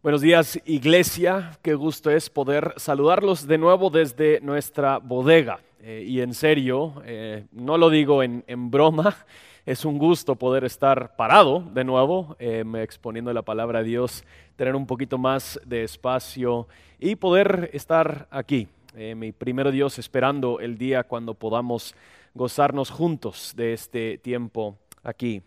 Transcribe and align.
Buenos 0.00 0.20
días 0.20 0.60
iglesia, 0.64 1.58
qué 1.60 1.74
gusto 1.74 2.08
es 2.12 2.30
poder 2.30 2.72
saludarlos 2.76 3.48
de 3.48 3.58
nuevo 3.58 3.90
desde 3.90 4.40
nuestra 4.42 4.98
bodega. 4.98 5.58
Eh, 5.80 6.04
y 6.06 6.20
en 6.20 6.34
serio, 6.34 7.02
eh, 7.04 7.46
no 7.50 7.76
lo 7.76 7.90
digo 7.90 8.22
en, 8.22 8.70
broma, 8.70 9.16
es 9.66 9.84
un 9.84 9.98
gusto 9.98 10.36
poder 10.36 10.62
estar 10.62 11.16
parado 11.16 11.64
de 11.74 11.82
nuevo, 11.82 12.36
eh, 12.38 12.62
exponiendo 12.76 13.32
la 13.32 13.42
palabra 13.42 13.80
de 13.80 13.88
Dios, 13.88 14.22
tener 14.54 14.76
un 14.76 14.86
poquito 14.86 15.18
más 15.18 15.60
de 15.66 15.82
espacio 15.82 16.68
y 17.00 17.16
poder 17.16 17.68
estar 17.72 18.28
aquí. 18.30 18.68
mi 19.16 19.32
primero 19.32 19.72
Dios 19.72 19.98
esperando 19.98 20.60
el 20.60 20.78
día 20.78 21.02
cuando 21.02 21.34
podamos 21.34 21.96
gozarnos 22.34 22.90
juntos 22.90 23.52
de 23.56 23.72
este 23.72 24.18
tiempo 24.18 24.78
aquí. 25.02 25.42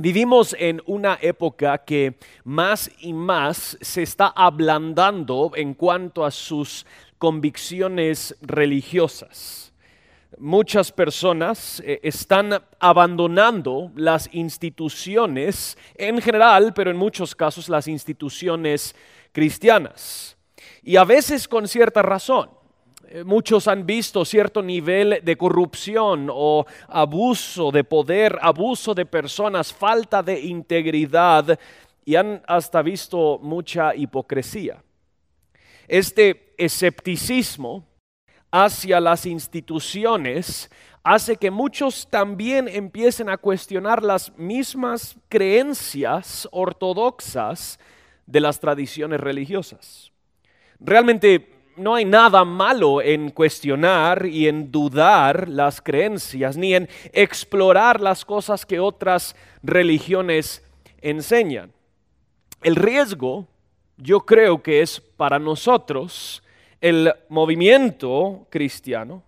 Vivimos 0.00 0.54
en 0.56 0.80
una 0.86 1.18
época 1.20 1.76
que 1.78 2.14
más 2.44 2.88
y 3.00 3.12
más 3.12 3.76
se 3.80 4.04
está 4.04 4.28
ablandando 4.28 5.50
en 5.56 5.74
cuanto 5.74 6.24
a 6.24 6.30
sus 6.30 6.86
convicciones 7.18 8.36
religiosas. 8.40 9.72
Muchas 10.38 10.92
personas 10.92 11.82
eh, 11.84 11.98
están 12.04 12.62
abandonando 12.78 13.90
las 13.96 14.32
instituciones 14.32 15.76
en 15.96 16.22
general, 16.22 16.72
pero 16.74 16.92
en 16.92 16.96
muchos 16.96 17.34
casos 17.34 17.68
las 17.68 17.88
instituciones 17.88 18.94
cristianas. 19.32 20.36
Y 20.84 20.94
a 20.94 21.02
veces 21.02 21.48
con 21.48 21.66
cierta 21.66 22.02
razón. 22.02 22.57
Eh, 23.10 23.24
muchos 23.24 23.66
han 23.68 23.86
visto 23.86 24.22
cierto 24.22 24.60
nivel 24.60 25.20
de 25.22 25.36
corrupción 25.36 26.28
o 26.30 26.66
abuso 26.88 27.70
de 27.70 27.82
poder, 27.82 28.38
abuso 28.42 28.94
de 28.94 29.06
personas, 29.06 29.72
falta 29.72 30.22
de 30.22 30.38
integridad 30.38 31.58
y 32.04 32.16
han 32.16 32.42
hasta 32.46 32.82
visto 32.82 33.38
mucha 33.42 33.94
hipocresía. 33.94 34.82
Este 35.86 36.52
escepticismo 36.58 37.86
hacia 38.50 39.00
las 39.00 39.24
instituciones 39.24 40.70
hace 41.02 41.36
que 41.36 41.50
muchos 41.50 42.08
también 42.10 42.68
empiecen 42.68 43.30
a 43.30 43.38
cuestionar 43.38 44.02
las 44.02 44.36
mismas 44.36 45.16
creencias 45.30 46.46
ortodoxas 46.52 47.78
de 48.26 48.40
las 48.40 48.60
tradiciones 48.60 49.18
religiosas. 49.18 50.12
Realmente 50.78 51.57
no 51.78 51.94
hay 51.94 52.04
nada 52.04 52.44
malo 52.44 53.00
en 53.00 53.30
cuestionar 53.30 54.26
y 54.26 54.48
en 54.48 54.70
dudar 54.70 55.48
las 55.48 55.80
creencias, 55.80 56.56
ni 56.56 56.74
en 56.74 56.88
explorar 57.12 58.00
las 58.00 58.24
cosas 58.24 58.66
que 58.66 58.80
otras 58.80 59.34
religiones 59.62 60.64
enseñan. 61.00 61.72
El 62.62 62.76
riesgo, 62.76 63.46
yo 63.96 64.20
creo 64.20 64.62
que 64.62 64.82
es 64.82 65.00
para 65.00 65.38
nosotros, 65.38 66.42
el 66.80 67.12
movimiento 67.28 68.46
cristiano, 68.50 69.22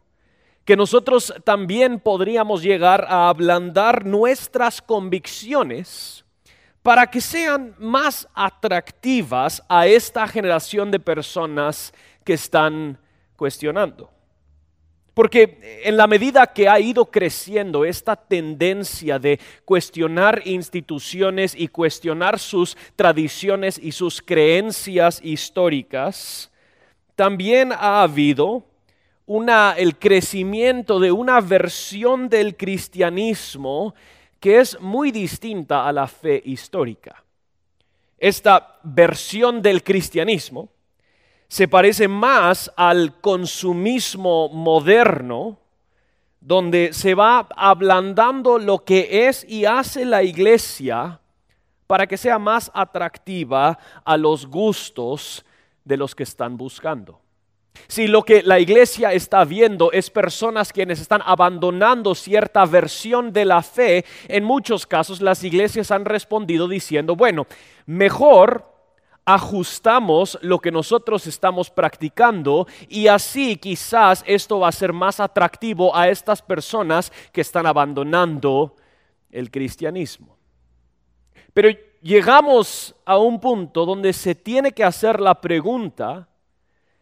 que 0.65 0.77
nosotros 0.77 1.35
también 1.45 1.99
podríamos 1.99 2.63
llegar 2.63 3.07
a 3.09 3.29
ablandar 3.29 4.05
nuestras 4.05 4.81
convicciones 4.81 6.25
para 6.83 7.07
que 7.07 7.21
sean 7.21 7.75
más 7.79 8.27
atractivas 8.35 9.63
a 9.69 9.87
esta 9.87 10.27
generación 10.27 10.91
de 10.91 10.99
personas 10.99 11.93
que 12.25 12.35
están 12.35 12.99
cuestionando. 13.37 14.11
Porque 15.15 15.83
en 15.85 15.97
la 15.97 16.07
medida 16.07 16.47
que 16.47 16.69
ha 16.69 16.79
ido 16.79 17.11
creciendo 17.11 17.85
esta 17.85 18.17
tendencia 18.17 19.19
de 19.19 19.41
cuestionar 19.65 20.43
instituciones 20.45 21.55
y 21.55 21.69
cuestionar 21.69 22.39
sus 22.39 22.77
tradiciones 22.97 23.79
y 23.79 23.93
sus 23.93 24.23
creencias 24.23 25.21
históricas, 25.23 26.51
también 27.17 27.73
ha 27.73 28.03
habido 28.03 28.65
una, 29.27 29.75
el 29.77 29.99
crecimiento 29.99 30.99
de 30.99 31.13
una 31.13 31.41
versión 31.41 32.29
del 32.29 32.57
cristianismo 32.57 33.95
que 34.39 34.59
es 34.59 34.81
muy 34.81 35.11
distinta 35.11 35.87
a 35.87 35.93
la 35.93 36.07
fe 36.07 36.41
histórica. 36.45 37.23
Esta 38.17 38.79
versión 38.83 39.61
del 39.61 39.83
cristianismo 39.85 40.71
se 41.51 41.67
parece 41.67 42.07
más 42.07 42.73
al 42.77 43.21
consumismo 43.21 44.49
moderno, 44.51 45.59
donde 46.41 46.93
se 46.93 47.17
va 47.17 47.49
ablandando 47.57 48.57
lo 48.57 48.85
que 48.85 49.27
es 49.27 49.45
y 49.49 49.65
hace 49.65 50.05
la 50.05 50.23
iglesia 50.23 51.21
para 51.89 52.07
que 52.07 52.17
sea 52.17 52.39
más 52.39 52.71
atractiva 52.73 53.77
a 54.05 54.17
los 54.17 54.47
gustos 54.47 55.45
de 55.85 55.97
los 55.97 56.15
que 56.15 56.23
están 56.23 56.57
buscando. 56.57 57.21
Si 57.89 58.07
lo 58.07 58.23
que 58.23 58.45
la 58.45 58.61
iglesia 58.61 59.13
está 59.13 59.45
viendo 59.45 59.91
es 59.91 60.09
personas 60.09 60.73
quienes 60.73 61.01
están 61.01 61.21
abandonando 61.25 62.15
cierta 62.15 62.65
versión 62.65 63.33
de 63.33 63.45
la 63.45 63.63
fe, 63.63 64.05
en 64.29 64.45
muchos 64.45 64.87
casos 64.87 65.21
las 65.21 65.43
iglesias 65.43 65.91
han 65.91 66.05
respondido 66.05 66.69
diciendo, 66.69 67.17
bueno, 67.17 67.49
mejor 67.87 68.70
ajustamos 69.35 70.39
lo 70.43 70.59
que 70.59 70.71
nosotros 70.71 71.27
estamos 71.27 71.71
practicando 71.71 72.67
y 72.89 73.07
así 73.07 73.57
quizás 73.57 74.23
esto 74.27 74.61
va 74.61 74.69
a 74.69 74.73
ser 74.73 74.93
más 74.93 75.21
atractivo 75.21 75.95
a 75.95 76.09
estas 76.09 76.43
personas 76.43 77.13
que 77.33 77.41
están 77.41 77.67
abandonando 77.67 78.77
el 79.31 79.51
cristianismo. 79.51 80.37
Pero 81.53 81.71
llegamos 82.01 82.95
a 83.05 83.19
un 83.19 83.41
punto 83.41 83.85
donde 83.85 84.13
se 84.13 84.35
tiene 84.35 84.73
que 84.73 84.85
hacer 84.85 85.21
la 85.21 85.41
pregunta 85.41 86.29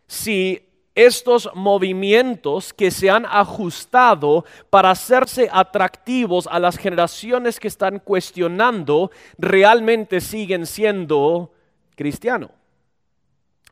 si 0.06 0.68
estos 0.94 1.48
movimientos 1.54 2.72
que 2.72 2.90
se 2.90 3.08
han 3.08 3.24
ajustado 3.24 4.44
para 4.68 4.90
hacerse 4.90 5.48
atractivos 5.52 6.48
a 6.50 6.58
las 6.58 6.76
generaciones 6.76 7.60
que 7.60 7.68
están 7.68 8.00
cuestionando 8.00 9.12
realmente 9.38 10.20
siguen 10.20 10.66
siendo 10.66 11.52
cristiano. 11.98 12.52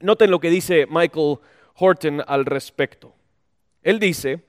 Noten 0.00 0.32
lo 0.32 0.40
que 0.40 0.50
dice 0.50 0.86
Michael 0.90 1.38
Horton 1.76 2.22
al 2.26 2.44
respecto. 2.44 3.14
Él 3.82 4.00
dice, 4.00 4.44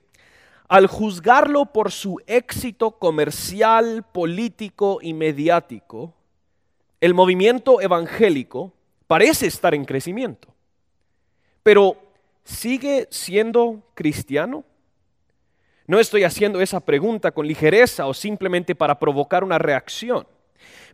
al 0.66 0.88
juzgarlo 0.88 1.66
por 1.66 1.92
su 1.92 2.20
éxito 2.26 2.98
comercial, 2.98 4.04
político 4.12 4.98
y 5.00 5.14
mediático, 5.14 6.12
el 7.00 7.14
movimiento 7.14 7.80
evangélico 7.80 8.72
parece 9.06 9.46
estar 9.46 9.74
en 9.74 9.84
crecimiento. 9.84 10.48
Pero 11.62 11.96
¿sigue 12.42 13.06
siendo 13.10 13.84
cristiano? 13.94 14.64
No 15.86 16.00
estoy 16.00 16.24
haciendo 16.24 16.60
esa 16.60 16.80
pregunta 16.80 17.30
con 17.30 17.46
ligereza 17.46 18.06
o 18.06 18.12
simplemente 18.12 18.74
para 18.74 18.98
provocar 18.98 19.44
una 19.44 19.58
reacción. 19.58 20.26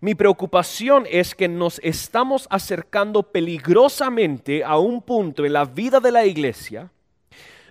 Mi 0.04 0.14
preocupación 0.14 1.06
es 1.10 1.34
que 1.34 1.48
nos 1.48 1.80
estamos 1.82 2.46
acercando 2.50 3.22
peligrosamente 3.22 4.62
a 4.62 4.76
un 4.76 5.00
punto 5.00 5.46
en 5.46 5.54
la 5.54 5.64
vida 5.64 5.98
de 5.98 6.12
la 6.12 6.26
iglesia 6.26 6.90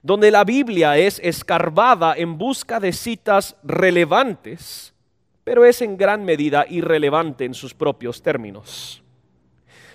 donde 0.01 0.31
la 0.31 0.43
Biblia 0.43 0.97
es 0.97 1.19
escarbada 1.19 2.15
en 2.17 2.39
busca 2.39 2.79
de 2.79 2.91
citas 2.91 3.55
relevantes, 3.61 4.95
pero 5.43 5.63
es 5.63 5.83
en 5.83 5.95
gran 5.95 6.25
medida 6.25 6.65
irrelevante 6.67 7.45
en 7.45 7.53
sus 7.53 7.75
propios 7.75 8.23
términos. 8.23 9.03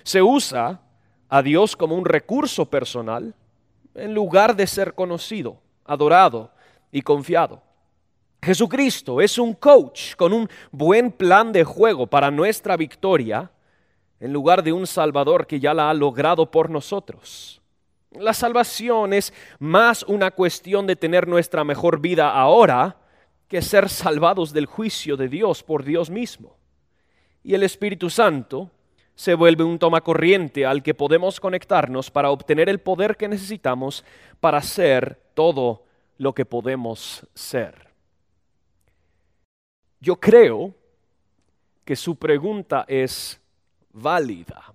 Se 0.03 0.21
usa 0.21 0.79
a 1.27 1.41
Dios 1.41 1.75
como 1.75 1.95
un 1.95 2.05
recurso 2.05 2.67
personal 2.67 3.35
en 3.95 4.13
lugar 4.13 4.55
de 4.55 4.65
ser 4.65 4.93
conocido, 4.93 5.59
adorado 5.83 6.53
y 6.89 7.01
confiado. 7.01 7.68
Jesucristo 8.41 9.19
es 9.19 9.37
un 9.37 9.53
coach 9.53 10.15
con 10.15 10.31
un 10.31 10.49
buen 10.71 11.11
plan 11.11 11.51
de 11.51 11.63
juego 11.63 12.07
para 12.07 12.31
nuestra 12.31 12.77
victoria 12.77 13.51
en 14.19 14.33
lugar 14.33 14.63
de 14.63 14.71
un 14.71 14.87
Salvador 14.87 15.45
que 15.45 15.59
ya 15.59 15.73
la 15.73 15.89
ha 15.89 15.93
logrado 15.93 16.49
por 16.49 16.69
nosotros. 16.69 17.61
La 18.11 18.33
salvación 18.33 19.13
es 19.13 19.33
más 19.59 20.03
una 20.03 20.31
cuestión 20.31 20.87
de 20.87 20.95
tener 20.95 21.27
nuestra 21.27 21.63
mejor 21.63 21.99
vida 21.99 22.31
ahora 22.31 22.97
que 23.47 23.61
ser 23.61 23.89
salvados 23.89 24.53
del 24.53 24.65
juicio 24.65 25.17
de 25.17 25.27
Dios 25.27 25.63
por 25.63 25.83
Dios 25.83 26.09
mismo. 26.09 26.55
Y 27.43 27.53
el 27.53 27.63
Espíritu 27.63 28.09
Santo 28.09 28.71
se 29.15 29.33
vuelve 29.33 29.63
un 29.63 29.79
toma 29.79 30.01
corriente 30.01 30.65
al 30.65 30.81
que 30.81 30.93
podemos 30.93 31.39
conectarnos 31.39 32.09
para 32.09 32.31
obtener 32.31 32.69
el 32.69 32.79
poder 32.79 33.17
que 33.17 33.27
necesitamos 33.27 34.05
para 34.39 34.61
ser 34.61 35.19
todo 35.33 35.83
lo 36.17 36.33
que 36.33 36.45
podemos 36.45 37.27
ser. 37.33 37.88
Yo 39.99 40.15
creo 40.19 40.73
que 41.83 41.95
su 41.95 42.15
pregunta 42.15 42.85
es 42.87 43.39
válida. 43.91 44.73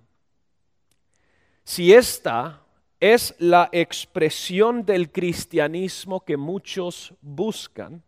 Si 1.63 1.93
esta 1.93 2.61
es 2.99 3.35
la 3.39 3.69
expresión 3.71 4.85
del 4.85 5.11
cristianismo 5.11 6.23
que 6.23 6.37
muchos 6.37 7.13
buscan, 7.21 8.03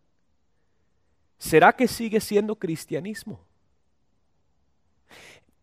¿será 1.38 1.72
que 1.72 1.88
sigue 1.88 2.20
siendo 2.20 2.54
cristianismo? 2.56 3.40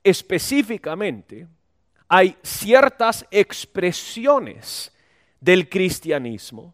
Específicamente, 0.03 1.47
hay 2.07 2.37
ciertas 2.43 3.25
expresiones 3.31 4.91
del 5.39 5.69
cristianismo 5.69 6.73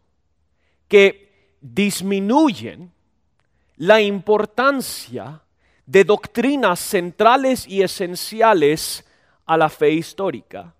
que 0.88 1.56
disminuyen 1.60 2.92
la 3.76 4.00
importancia 4.00 5.42
de 5.86 6.04
doctrinas 6.04 6.80
centrales 6.80 7.66
y 7.66 7.82
esenciales 7.82 9.04
a 9.46 9.56
la 9.56 9.68
fe 9.68 9.90
histórica, 9.90 10.74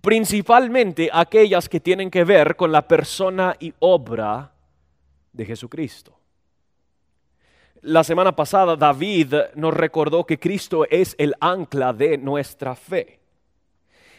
principalmente 0.00 1.08
aquellas 1.12 1.68
que 1.68 1.80
tienen 1.80 2.10
que 2.10 2.24
ver 2.24 2.56
con 2.56 2.72
la 2.72 2.86
persona 2.86 3.56
y 3.60 3.72
obra 3.78 4.52
de 5.32 5.46
Jesucristo. 5.46 6.16
La 7.82 8.04
semana 8.04 8.36
pasada 8.36 8.76
David 8.76 9.34
nos 9.54 9.72
recordó 9.72 10.24
que 10.24 10.38
Cristo 10.38 10.84
es 10.90 11.14
el 11.16 11.34
ancla 11.40 11.94
de 11.94 12.18
nuestra 12.18 12.74
fe. 12.74 13.20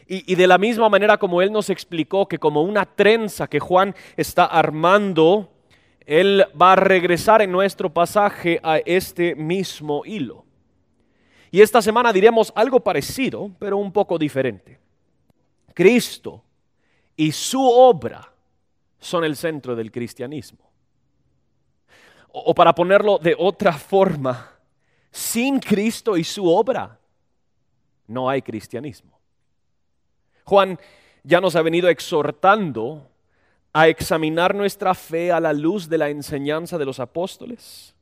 Y, 0.07 0.35
de 0.35 0.47
la 0.47 0.57
misma 0.57 0.89
manera 0.89 1.17
como 1.17 1.41
Él 1.41 1.53
nos 1.53 1.69
explicó 1.69 2.27
que 2.27 2.37
como 2.37 2.63
una 2.63 2.85
trenza 2.85 3.47
que 3.47 3.61
Juan 3.61 3.95
está 4.17 4.43
armando, 4.45 5.49
Él 6.05 6.45
va 6.59 6.73
a 6.73 6.77
regresar 6.77 7.41
en 7.41 7.51
nuestro 7.51 7.93
pasaje 7.93 8.59
a 8.63 8.77
este 8.77 9.35
mismo 9.35 10.03
hilo. 10.05 10.45
Y 11.51 11.61
esta 11.61 11.81
semana 11.81 12.13
diremos 12.13 12.51
algo 12.55 12.79
parecido, 12.79 13.51
pero 13.59 13.77
un 13.77 13.91
poco 13.91 14.17
diferente. 14.17 14.79
Cristo 15.73 16.43
y 17.15 17.31
su 17.31 17.61
obra 17.61 18.31
son 18.99 19.23
el 19.23 19.35
centro 19.35 19.75
del 19.75 19.91
cristianismo. 19.91 20.71
O, 22.29 22.55
para 22.55 22.73
ponerlo 22.73 23.17
de 23.17 23.35
otra 23.37 23.73
forma, 23.73 24.49
sin 25.11 25.59
Cristo 25.59 26.15
y 26.15 26.23
su 26.23 26.47
obra 26.47 26.97
no 28.07 28.29
hay 28.29 28.41
cristianismo. 28.41 29.19
Juan 30.45 30.79
ya 31.23 31.41
nos 31.41 31.55
ha 31.55 31.61
venido 31.61 31.89
exhortando 31.89 33.10
a 33.73 33.87
examinar 33.87 34.55
nuestra 34.55 34.93
fe 34.93 35.31
a 35.31 35.39
la 35.39 35.53
luz 35.53 35.87
de 35.87 35.97
la 35.97 36.09
enseñanza 36.09 36.77
de 36.77 36.85
los 36.85 36.99
apóstoles 36.99 37.95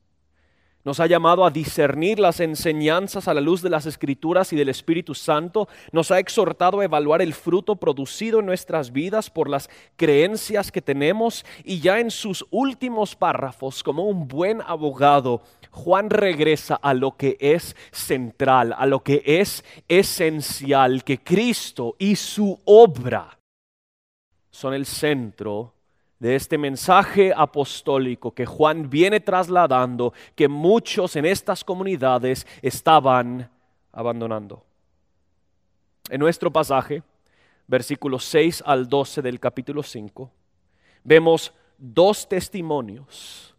nos 0.85 1.01
ha 1.01 1.07
llamado 1.07 1.45
a 1.45 1.51
discernir 1.51 2.19
las 2.19 2.39
enseñanzas 2.39 3.27
a 3.27 3.33
la 3.33 3.41
luz 3.41 3.61
de 3.61 3.69
las 3.69 3.85
escrituras 3.85 4.53
y 4.53 4.55
del 4.55 4.69
Espíritu 4.69 5.13
Santo. 5.13 5.67
Nos 5.91 6.09
ha 6.09 6.19
exhortado 6.19 6.79
a 6.79 6.85
evaluar 6.85 7.21
el 7.21 7.33
fruto 7.33 7.75
producido 7.75 8.39
en 8.39 8.45
nuestras 8.45 8.93
vidas 8.93 9.29
por 9.29 9.49
las 9.49 9.69
creencias 9.97 10.71
que 10.71 10.81
tenemos. 10.81 11.45
Y 11.65 11.79
ya 11.81 11.99
en 11.99 12.09
sus 12.09 12.45
últimos 12.49 13.15
párrafos, 13.15 13.83
como 13.83 14.05
un 14.05 14.27
buen 14.27 14.61
abogado, 14.61 15.41
Juan 15.69 16.09
regresa 16.09 16.75
a 16.75 16.93
lo 16.93 17.17
que 17.17 17.37
es 17.41 17.75
central, 17.91 18.73
a 18.77 18.85
lo 18.85 19.03
que 19.03 19.21
es 19.25 19.65
esencial, 19.89 21.03
que 21.03 21.19
Cristo 21.19 21.97
y 21.99 22.15
su 22.15 22.57
obra 22.63 23.38
son 24.51 24.73
el 24.73 24.85
centro 24.85 25.73
de 26.19 26.35
este 26.35 26.57
mensaje 26.57 27.33
apostólico 27.35 28.33
que 28.33 28.45
Juan 28.45 28.89
viene 28.89 29.21
trasladando, 29.21 30.13
que 30.35 30.47
muchos 30.47 31.15
en 31.15 31.25
estas 31.25 31.63
comunidades 31.63 32.45
estaban 32.61 33.49
abandonando. 33.91 34.63
En 36.09 36.19
nuestro 36.19 36.51
pasaje, 36.51 37.03
versículos 37.67 38.25
6 38.25 38.63
al 38.65 38.89
12 38.89 39.21
del 39.21 39.39
capítulo 39.39 39.81
5, 39.81 40.29
vemos 41.03 41.53
dos 41.77 42.27
testimonios 42.27 43.55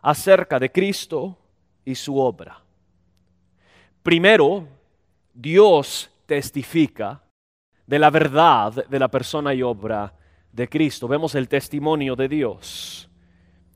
acerca 0.00 0.60
de 0.60 0.70
Cristo 0.70 1.36
y 1.84 1.94
su 1.94 2.18
obra. 2.18 2.62
Primero, 4.02 4.68
Dios 5.32 6.10
testifica 6.26 7.22
de 7.86 7.98
la 7.98 8.10
verdad 8.10 8.86
de 8.86 8.98
la 8.98 9.08
persona 9.08 9.52
y 9.52 9.62
obra 9.62 10.14
de 10.54 10.68
Cristo, 10.68 11.08
vemos 11.08 11.34
el 11.34 11.48
testimonio 11.48 12.14
de 12.14 12.28
Dios. 12.28 13.08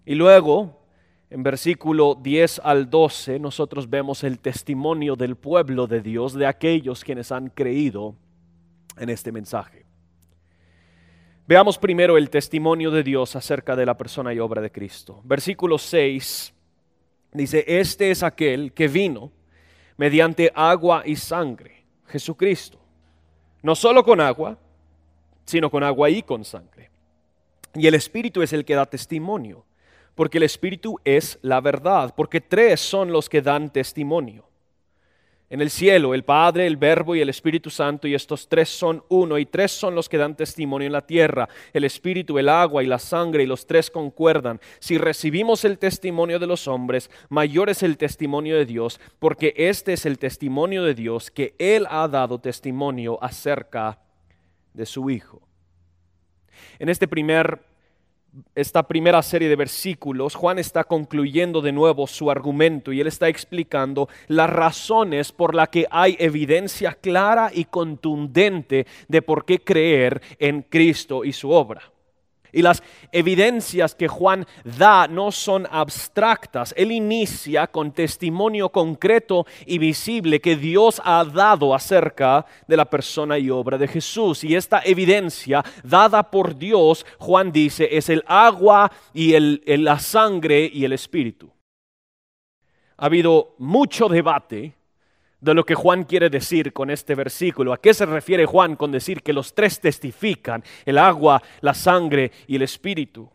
Y 0.07 0.15
luego, 0.15 0.81
en 1.29 1.43
versículo 1.43 2.15
10 2.15 2.61
al 2.63 2.89
12, 2.89 3.41
nosotros 3.41 3.91
vemos 3.91 4.23
el 4.23 4.39
testimonio 4.39 5.17
del 5.17 5.35
pueblo 5.37 5.89
de 5.89 6.01
Dios, 6.01 6.35
de 6.35 6.47
aquellos 6.47 7.03
quienes 7.03 7.33
han 7.33 7.49
creído 7.51 8.15
en 8.97 9.11
este 9.11 9.33
mensaje. 9.33 9.87
Veamos 11.49 11.79
primero 11.79 12.17
el 12.17 12.31
testimonio 12.31 12.93
de 12.93 13.03
Dios 13.03 13.35
acerca 13.35 13.75
de 13.75 13.87
la 13.87 13.97
persona 13.99 14.33
y 14.33 14.39
obra 14.39 14.63
de 14.63 14.71
Cristo. 14.71 15.21
Versículo 15.25 15.79
6 15.79 16.55
dice, 17.33 17.65
este 17.67 18.13
es 18.13 18.23
aquel 18.23 18.73
que 18.73 18.87
vino 18.87 19.33
mediante 19.97 20.53
agua 20.55 21.03
y 21.05 21.17
sangre, 21.17 21.85
Jesucristo, 22.07 22.79
no 23.63 23.75
solo 23.75 24.05
con 24.05 24.21
agua, 24.21 24.59
sino 25.49 25.71
con 25.71 25.83
agua 25.83 26.11
y 26.11 26.23
con 26.23 26.45
sangre. 26.45 26.91
Y 27.75 27.87
el 27.87 27.95
Espíritu 27.95 28.43
es 28.43 28.53
el 28.53 28.67
que 28.67 28.75
da 28.75 28.85
testimonio, 28.85 29.65
porque 30.15 30.37
el 30.37 30.45
Espíritu 30.45 30.97
es 31.05 31.39
la 31.41 31.63
verdad, 31.63 32.13
porque 32.15 32.43
tres 32.43 32.81
son 32.81 33.13
los 33.13 33.31
que 33.31 33.41
dan 33.41 33.73
testimonio. 33.73 34.45
En 35.49 35.63
el 35.63 35.71
cielo, 35.71 36.13
el 36.13 36.25
Padre, 36.25 36.67
el 36.67 36.77
Verbo 36.77 37.17
y 37.17 37.23
el 37.23 37.31
Espíritu 37.31 37.71
Santo, 37.71 38.07
y 38.07 38.15
estos 38.15 38.47
tres 38.47 38.69
son 38.69 39.03
uno, 39.09 39.39
y 39.39 39.47
tres 39.47 39.73
son 39.73 39.95
los 39.95 40.07
que 40.07 40.19
dan 40.19 40.37
testimonio 40.37 40.85
en 40.85 40.93
la 40.93 41.07
tierra, 41.07 41.49
el 41.73 41.85
Espíritu, 41.85 42.39
el 42.39 42.51
agua 42.51 42.83
y 42.83 42.87
la 42.87 42.99
sangre, 42.99 43.45
y 43.45 43.47
los 43.47 43.67
tres 43.67 43.91
concuerdan. 43.91 44.61
Si 44.81 44.99
recibimos 44.99 45.65
el 45.65 45.79
testimonio 45.79 46.39
de 46.39 46.47
los 46.47 46.69
hombres, 46.69 47.11
mayor 47.31 47.71
es 47.71 47.83
el 47.83 47.97
testimonio 47.97 48.59
de 48.59 48.67
Dios, 48.67 49.01
porque 49.19 49.55
este 49.57 49.95
es 49.95 50.05
el 50.05 50.19
testimonio 50.19 50.85
de 50.85 50.95
Dios, 50.95 51.31
que 51.31 51.55
Él 51.59 51.87
ha 51.89 52.07
dado 52.07 52.39
testimonio 52.39 53.19
acerca 53.23 53.99
de 54.75 54.87
su 54.87 55.11
Hijo. 55.11 55.43
En 56.79 56.89
este 56.89 57.09
primer, 57.09 57.61
esta 58.55 58.83
primera 58.83 59.23
serie 59.23 59.49
de 59.49 59.57
versículos, 59.57 60.35
Juan 60.35 60.59
está 60.59 60.85
concluyendo 60.85 61.61
de 61.61 61.73
nuevo 61.73 62.07
su 62.07 62.31
argumento 62.31 62.93
y 62.93 63.01
él 63.01 63.07
está 63.07 63.29
explicando 63.29 64.09
las 64.27 64.51
razones 64.51 65.33
por 65.33 65.55
las 65.55 65.69
que 65.69 65.87
hay 65.91 66.17
evidencia 66.19 66.95
clara 66.95 67.51
y 67.53 67.65
contundente 67.65 68.87
de 69.09 69.23
por 69.23 69.45
qué 69.45 69.61
creer 69.61 70.21
en 70.39 70.63
Cristo 70.63 71.25
y 71.25 71.33
su 71.33 71.51
obra. 71.51 71.83
Y 72.53 72.63
las 72.63 72.83
evidencias 73.13 73.95
que 73.95 74.09
Juan 74.09 74.47
da 74.65 75.07
no 75.09 75.31
son 75.33 75.67
abstractas. 75.71 76.75
Él 76.77 76.93
inicia 76.93 77.67
con 77.67 77.93
testimonio 77.93 78.71
concreto 78.71 79.47
y 79.67 79.79
visible 79.79 80.41
que 80.41 80.57
Dios 80.57 81.01
ha 81.05 81.25
dado 81.25 81.75
acerca 81.75 82.47
de 82.67 82.77
la 82.77 82.85
persona 82.85 83.39
y 83.39 83.51
obra 83.51 83.79
de 83.79 83.89
Jesús. 83.89 84.45
Y 84.45 84.55
esta 84.57 84.81
evidencia 84.85 85.65
dada 85.83 86.31
por 86.31 86.57
Dios, 86.57 87.05
Juan 87.19 87.53
dice, 87.53 87.89
es 87.93 88.09
el 88.09 88.25
agua 88.27 88.91
y 89.13 89.39
la 89.77 89.99
sangre 89.99 90.71
y 90.73 90.85
el 90.85 90.93
espíritu. 90.93 91.51
Ha 92.97 93.07
habido 93.07 93.55
mucho 93.59 94.09
debate 94.09 94.78
de 95.41 95.55
lo 95.55 95.65
que 95.65 95.75
Juan 95.75 96.05
quiere 96.05 96.31
decir 96.31 96.73
con 96.73 96.91
este 96.91 97.15
versículo. 97.15 97.73
¿A 97.73 97.81
qué 97.81 97.95
se 97.95 98.07
refiere 98.07 98.47
Juan 98.47 98.77
con 98.77 98.91
decir 98.91 99.23
que 99.23 99.33
los 99.33 99.55
tres 99.55 99.81
testifican, 99.81 100.63
el 100.85 100.99
agua, 100.99 101.43
la 101.61 101.75
sangre 101.75 102.33
y 102.47 102.57
el 102.57 102.63
espíritu? 102.63 103.31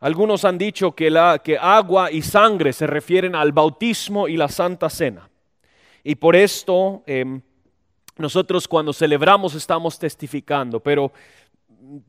Algunos 0.00 0.44
han 0.44 0.58
dicho 0.58 0.92
que, 0.92 1.10
la, 1.10 1.40
que 1.42 1.58
agua 1.58 2.10
y 2.10 2.22
sangre 2.22 2.72
se 2.72 2.86
refieren 2.86 3.34
al 3.34 3.52
bautismo 3.52 4.28
y 4.28 4.36
la 4.36 4.48
santa 4.48 4.90
cena. 4.90 5.28
Y 6.04 6.14
por 6.14 6.36
esto 6.36 7.02
em, 7.06 7.40
nosotros 8.18 8.68
cuando 8.68 8.92
celebramos 8.92 9.54
estamos 9.54 9.98
testificando, 9.98 10.80
pero 10.80 11.12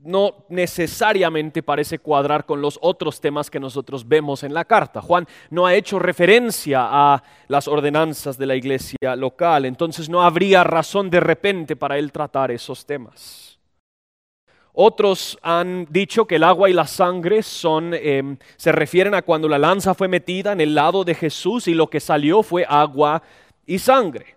no 0.04 0.46
necesariamente 0.50 1.64
parece 1.64 2.00
cuadrar 2.00 2.46
con 2.46 2.62
los 2.62 2.80
otros 2.82 3.22
temas 3.22 3.50
que 3.50 3.60
nosotros 3.60 4.08
vemos 4.08 4.44
en 4.44 4.54
la 4.54 4.66
carta. 4.66 5.02
Juan 5.02 5.28
no 5.50 5.66
ha 5.66 5.76
hecho 5.76 6.00
referencia 6.00 6.88
a 6.90 7.24
las 7.48 7.68
ordenanzas 7.68 8.38
de 8.38 8.46
la 8.46 8.56
iglesia 8.56 9.16
local, 9.16 9.66
entonces 9.66 10.10
no 10.10 10.22
habría 10.22 10.64
razón 10.64 11.10
de 11.10 11.20
repente 11.20 11.76
para 11.76 11.98
él 11.98 12.12
tratar 12.12 12.52
esos 12.52 12.86
temas. 12.86 13.58
Otros 14.80 15.40
han 15.42 15.88
dicho 15.90 16.26
que 16.26 16.36
el 16.36 16.44
agua 16.44 16.70
y 16.70 16.74
la 16.74 16.86
sangre 16.86 17.42
son, 17.42 17.96
em, 17.96 18.38
se 18.58 18.72
refieren 18.72 19.16
a 19.16 19.24
cuando 19.24 19.50
la 19.50 19.58
lanza 19.58 19.96
fue 19.96 20.08
metida 20.08 20.52
en 20.52 20.62
el 20.62 20.76
lado 20.76 21.04
de 21.04 21.16
Jesús 21.16 21.68
y 21.68 21.74
lo 21.74 21.90
que 21.90 22.00
salió 22.00 22.44
fue 22.44 22.64
agua 22.70 23.24
y 23.66 23.80
sangre. 23.80 24.36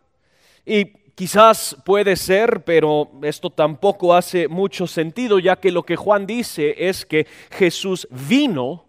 Y 0.64 0.92
Quizás 1.20 1.76
puede 1.84 2.16
ser, 2.16 2.64
pero 2.64 3.10
esto 3.20 3.50
tampoco 3.50 4.14
hace 4.14 4.48
mucho 4.48 4.86
sentido, 4.86 5.38
ya 5.38 5.56
que 5.56 5.70
lo 5.70 5.82
que 5.82 5.94
Juan 5.94 6.26
dice 6.26 6.74
es 6.78 7.04
que 7.04 7.26
Jesús 7.50 8.08
vino 8.10 8.86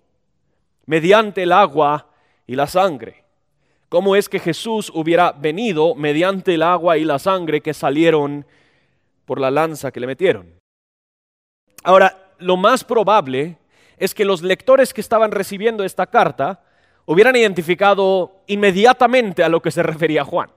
mediante 0.86 1.44
el 1.44 1.52
agua 1.52 2.08
y 2.48 2.56
la 2.56 2.68
sangre. 2.68 3.26
¿Cómo 3.90 4.16
es 4.16 4.30
que 4.30 4.40
Jesús 4.40 4.90
hubiera 4.96 5.34
venido 5.34 5.94
mediante 5.94 6.54
el 6.54 6.64
agua 6.64 6.98
y 6.98 7.04
la 7.04 7.20
sangre 7.20 7.60
que 7.60 7.74
salieron 7.74 8.46
por 9.26 9.38
la 9.38 9.52
lanza 9.52 9.92
que 9.92 10.00
le 10.00 10.08
metieron? 10.08 10.56
Ahora, 11.84 12.32
lo 12.38 12.56
más 12.56 12.86
probable 12.86 13.58
es 13.98 14.16
que 14.16 14.24
los 14.24 14.42
lectores 14.42 14.94
que 14.94 15.02
estaban 15.02 15.32
recibiendo 15.32 15.84
esta 15.84 16.08
carta 16.08 16.64
hubieran 17.06 17.36
identificado 17.36 18.42
inmediatamente 18.48 19.44
a 19.44 19.50
lo 19.50 19.62
que 19.62 19.72
se 19.72 19.84
refería 19.84 20.24
Juan. 20.24 20.50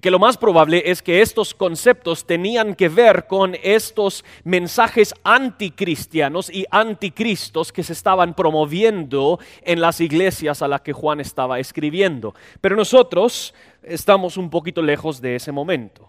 Que 0.00 0.10
lo 0.10 0.18
más 0.18 0.36
probable 0.36 0.82
es 0.86 1.02
que 1.02 1.20
estos 1.20 1.54
conceptos 1.54 2.26
tenían 2.26 2.74
que 2.74 2.88
ver 2.88 3.26
con 3.26 3.56
estos 3.62 4.24
mensajes 4.44 5.14
anticristianos 5.24 6.50
y 6.50 6.66
anticristos 6.70 7.72
que 7.72 7.82
se 7.82 7.92
estaban 7.92 8.34
promoviendo 8.34 9.38
en 9.62 9.80
las 9.80 10.00
iglesias 10.00 10.62
a 10.62 10.68
las 10.68 10.82
que 10.82 10.92
Juan 10.92 11.20
estaba 11.20 11.58
escribiendo. 11.58 12.34
Pero 12.60 12.76
nosotros 12.76 13.54
estamos 13.82 14.36
un 14.36 14.50
poquito 14.50 14.82
lejos 14.82 15.20
de 15.20 15.36
ese 15.36 15.52
momento. 15.52 16.08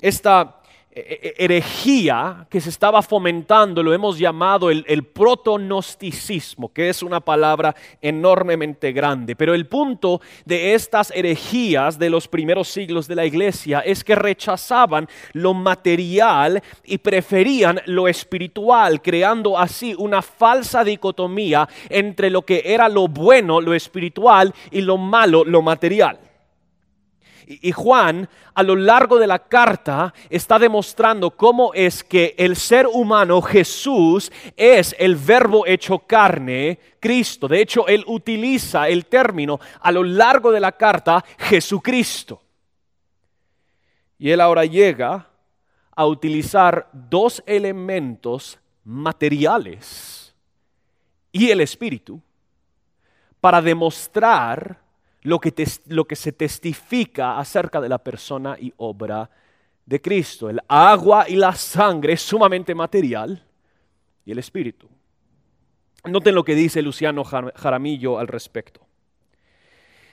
Esta 0.00 0.60
herejía 0.94 2.46
que 2.48 2.60
se 2.60 2.70
estaba 2.70 3.02
fomentando, 3.02 3.82
lo 3.82 3.92
hemos 3.92 4.18
llamado 4.18 4.70
el, 4.70 4.84
el 4.88 5.04
protonosticismo, 5.04 6.72
que 6.72 6.88
es 6.88 7.02
una 7.02 7.20
palabra 7.20 7.74
enormemente 8.00 8.92
grande. 8.92 9.36
Pero 9.36 9.54
el 9.54 9.66
punto 9.66 10.20
de 10.44 10.74
estas 10.74 11.10
herejías 11.10 11.98
de 11.98 12.10
los 12.10 12.28
primeros 12.28 12.68
siglos 12.68 13.08
de 13.08 13.16
la 13.16 13.26
iglesia 13.26 13.80
es 13.80 14.04
que 14.04 14.14
rechazaban 14.14 15.08
lo 15.32 15.54
material 15.54 16.62
y 16.84 16.98
preferían 16.98 17.80
lo 17.86 18.08
espiritual, 18.08 19.02
creando 19.02 19.58
así 19.58 19.94
una 19.98 20.22
falsa 20.22 20.84
dicotomía 20.84 21.68
entre 21.88 22.30
lo 22.30 22.42
que 22.42 22.62
era 22.64 22.88
lo 22.88 23.08
bueno, 23.08 23.60
lo 23.60 23.74
espiritual, 23.74 24.54
y 24.70 24.80
lo 24.80 24.96
malo, 24.96 25.44
lo 25.44 25.62
material. 25.62 26.18
Y 27.46 27.72
Juan 27.72 28.28
a 28.54 28.62
lo 28.62 28.76
largo 28.76 29.18
de 29.18 29.26
la 29.26 29.38
carta 29.38 30.14
está 30.30 30.58
demostrando 30.58 31.30
cómo 31.32 31.72
es 31.74 32.04
que 32.04 32.34
el 32.38 32.56
ser 32.56 32.86
humano 32.86 33.42
Jesús 33.42 34.30
es 34.56 34.94
el 34.98 35.16
verbo 35.16 35.66
hecho 35.66 35.98
carne, 36.00 36.78
Cristo. 37.00 37.48
De 37.48 37.60
hecho, 37.60 37.86
él 37.86 38.04
utiliza 38.06 38.88
el 38.88 39.06
término 39.06 39.60
a 39.80 39.92
lo 39.92 40.04
largo 40.04 40.50
de 40.50 40.60
la 40.60 40.72
carta 40.72 41.24
Jesucristo. 41.38 42.40
Y 44.18 44.30
él 44.30 44.40
ahora 44.40 44.64
llega 44.64 45.28
a 45.94 46.06
utilizar 46.06 46.88
dos 46.92 47.42
elementos 47.46 48.58
materiales 48.84 50.34
y 51.32 51.50
el 51.50 51.60
espíritu 51.60 52.20
para 53.40 53.60
demostrar 53.60 54.83
lo 55.24 55.40
que, 55.40 56.16
se 56.16 56.32
testifica 56.32 57.38
acerca 57.38 57.80
de 57.80 57.88
la 57.88 57.98
persona 57.98 58.56
y 58.60 58.72
obra 58.76 59.28
de 59.86 60.00
Cristo. 60.00 60.50
El 60.50 60.60
agua 60.68 61.28
y 61.28 61.36
la 61.36 61.54
sangre 61.54 62.12
es 62.12 62.22
sumamente 62.22 62.74
material 62.74 63.42
y 64.24 64.32
el 64.32 64.38
espíritu. 64.38 64.88
Noten 66.04 66.34
lo 66.34 66.44
que 66.44 66.54
dice 66.54 66.82
Luciano 66.82 67.24
Jaramillo 67.24 68.18
al 68.18 68.28
respecto. 68.28 68.86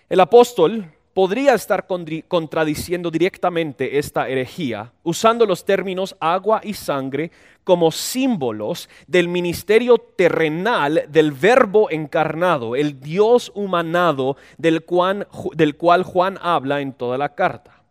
El 0.08 0.22
apóstol 0.22 0.90
podría 1.14 1.54
estar 1.54 1.88
contradiciendo 2.28 3.12
directamente 3.12 3.98
esta 3.98 4.30
herejía 4.30 4.94
usando 5.04 5.46
los 5.46 5.66
términos 5.66 6.16
agua 6.20 6.62
y 6.64 6.74
sangre 6.74 7.32
como 7.64 7.92
símbolos 7.92 8.90
del 9.08 9.28
ministerio 9.28 9.98
terrenal 9.98 11.04
del 11.10 11.32
verbo 11.32 11.90
encarnado, 11.92 12.76
el 12.76 13.00
Dios 13.00 13.52
humanado 13.54 14.38
del 14.58 14.84
cual, 14.84 16.04
Juan 16.04 16.40
habla 16.42 16.82
en 16.82 16.94
toda 16.94 17.18
la 17.18 17.36
carta. 17.36 17.84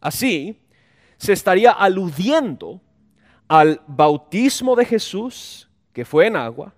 Así, 0.00 0.60
se 1.16 1.32
estaría 1.32 1.70
aludiendo 1.70 2.80
al 3.48 3.80
bautismo 3.86 4.76
de 4.76 4.84
Jesús, 4.84 5.68
que 5.92 6.04
fue 6.04 6.26
en 6.26 6.36
agua, 6.36 6.74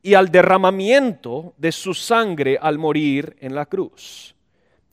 y 0.00 0.14
al 0.14 0.30
derramamiento 0.30 1.52
de 1.58 1.72
su 1.72 1.92
sangre 1.92 2.56
al 2.60 2.78
morir 2.78 3.36
en 3.40 3.54
la 3.54 3.66
cruz 3.66 4.34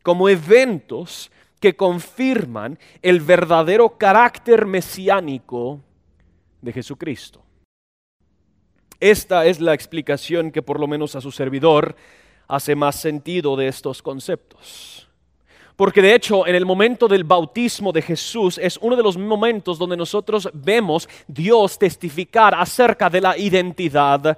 como 0.05 0.29
eventos 0.29 1.31
que 1.59 1.75
confirman 1.75 2.77
el 3.01 3.21
verdadero 3.21 3.97
carácter 3.97 4.67
mesiánico 4.67 5.81
de 6.61 6.71
Jesucristo. 6.71 7.41
Esta 8.99 9.47
es 9.47 9.59
la 9.59 9.73
explicación 9.73 10.51
que 10.51 10.61
por 10.61 10.79
lo 10.79 10.85
menos 10.85 11.15
a 11.15 11.21
su 11.21 11.31
servidor 11.31 11.95
hace 12.47 12.75
más 12.75 12.97
sentido 12.97 13.55
de 13.55 13.67
estos 13.67 14.03
conceptos. 14.03 15.09
Porque 15.75 16.03
de 16.03 16.13
hecho 16.13 16.45
en 16.45 16.53
el 16.53 16.67
momento 16.67 17.07
del 17.07 17.23
bautismo 17.23 17.91
de 17.91 18.03
Jesús 18.03 18.59
es 18.59 18.77
uno 18.77 18.95
de 18.95 19.01
los 19.01 19.17
momentos 19.17 19.79
donde 19.79 19.97
nosotros 19.97 20.47
vemos 20.53 21.09
Dios 21.27 21.79
testificar 21.79 22.53
acerca 22.53 23.09
de 23.09 23.21
la 23.21 23.35
identidad 23.39 24.37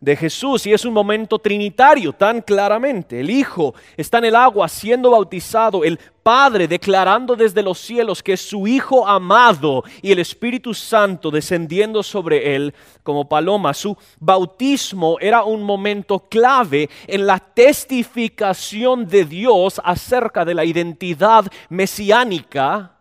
de 0.00 0.14
Jesús 0.14 0.66
y 0.66 0.72
es 0.72 0.84
un 0.84 0.94
momento 0.94 1.38
trinitario 1.38 2.12
tan 2.12 2.40
claramente. 2.40 3.20
El 3.20 3.30
Hijo 3.30 3.74
está 3.96 4.18
en 4.18 4.26
el 4.26 4.36
agua 4.36 4.68
siendo 4.68 5.10
bautizado, 5.10 5.84
el 5.84 5.98
Padre 6.22 6.68
declarando 6.68 7.34
desde 7.34 7.62
los 7.62 7.78
cielos 7.78 8.22
que 8.22 8.34
es 8.34 8.40
su 8.40 8.66
Hijo 8.66 9.08
amado 9.08 9.82
y 10.02 10.12
el 10.12 10.18
Espíritu 10.18 10.74
Santo 10.74 11.30
descendiendo 11.30 12.02
sobre 12.02 12.54
él 12.54 12.74
como 13.02 13.28
paloma. 13.28 13.74
Su 13.74 13.96
bautismo 14.20 15.16
era 15.20 15.42
un 15.42 15.62
momento 15.62 16.20
clave 16.20 16.88
en 17.06 17.26
la 17.26 17.38
testificación 17.38 19.08
de 19.08 19.24
Dios 19.24 19.80
acerca 19.82 20.44
de 20.44 20.54
la 20.54 20.64
identidad 20.64 21.46
mesiánica 21.70 22.92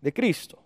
de 0.00 0.12
Cristo. 0.12 0.63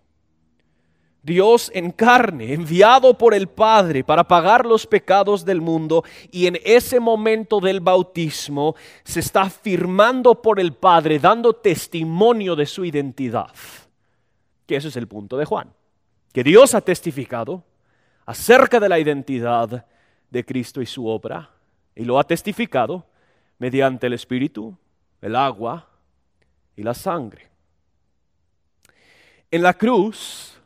Dios 1.29 1.71
en 1.73 1.91
carne, 1.91 2.53
enviado 2.53 3.17
por 3.17 3.33
el 3.33 3.47
Padre 3.47 4.03
para 4.03 4.25
pagar 4.25 4.65
los 4.65 4.85
pecados 4.85 5.45
del 5.45 5.61
mundo 5.61 6.03
y 6.31 6.47
en 6.47 6.59
ese 6.65 6.99
momento 6.99 7.59
del 7.59 7.79
bautismo 7.79 8.75
se 9.03 9.21
está 9.21 9.49
firmando 9.49 10.41
por 10.41 10.59
el 10.59 10.73
Padre, 10.73 11.19
dando 11.19 11.53
testimonio 11.53 12.55
de 12.55 12.65
su 12.65 12.83
identidad. 12.83 13.53
Que 14.65 14.75
ese 14.75 14.89
es 14.89 14.97
el 14.97 15.07
punto 15.07 15.37
de 15.37 15.45
Juan, 15.45 15.71
que 16.33 16.43
Dios 16.43 16.73
ha 16.73 16.81
testificado 16.81 17.63
acerca 18.25 18.79
de 18.79 18.89
la 18.89 18.99
identidad 18.99 19.85
de 20.29 20.45
Cristo 20.45 20.81
y 20.81 20.85
su 20.85 21.07
obra 21.07 21.51
y 21.95 22.05
lo 22.05 22.19
ha 22.19 22.23
testificado 22.23 23.05
mediante 23.59 24.07
el 24.07 24.13
Espíritu, 24.13 24.75
el 25.21 25.35
agua 25.35 25.87
y 26.75 26.83
la 26.83 26.93
sangre. 26.93 27.49
En 29.51 29.63
la 29.63 29.73
cruz, 29.73 30.58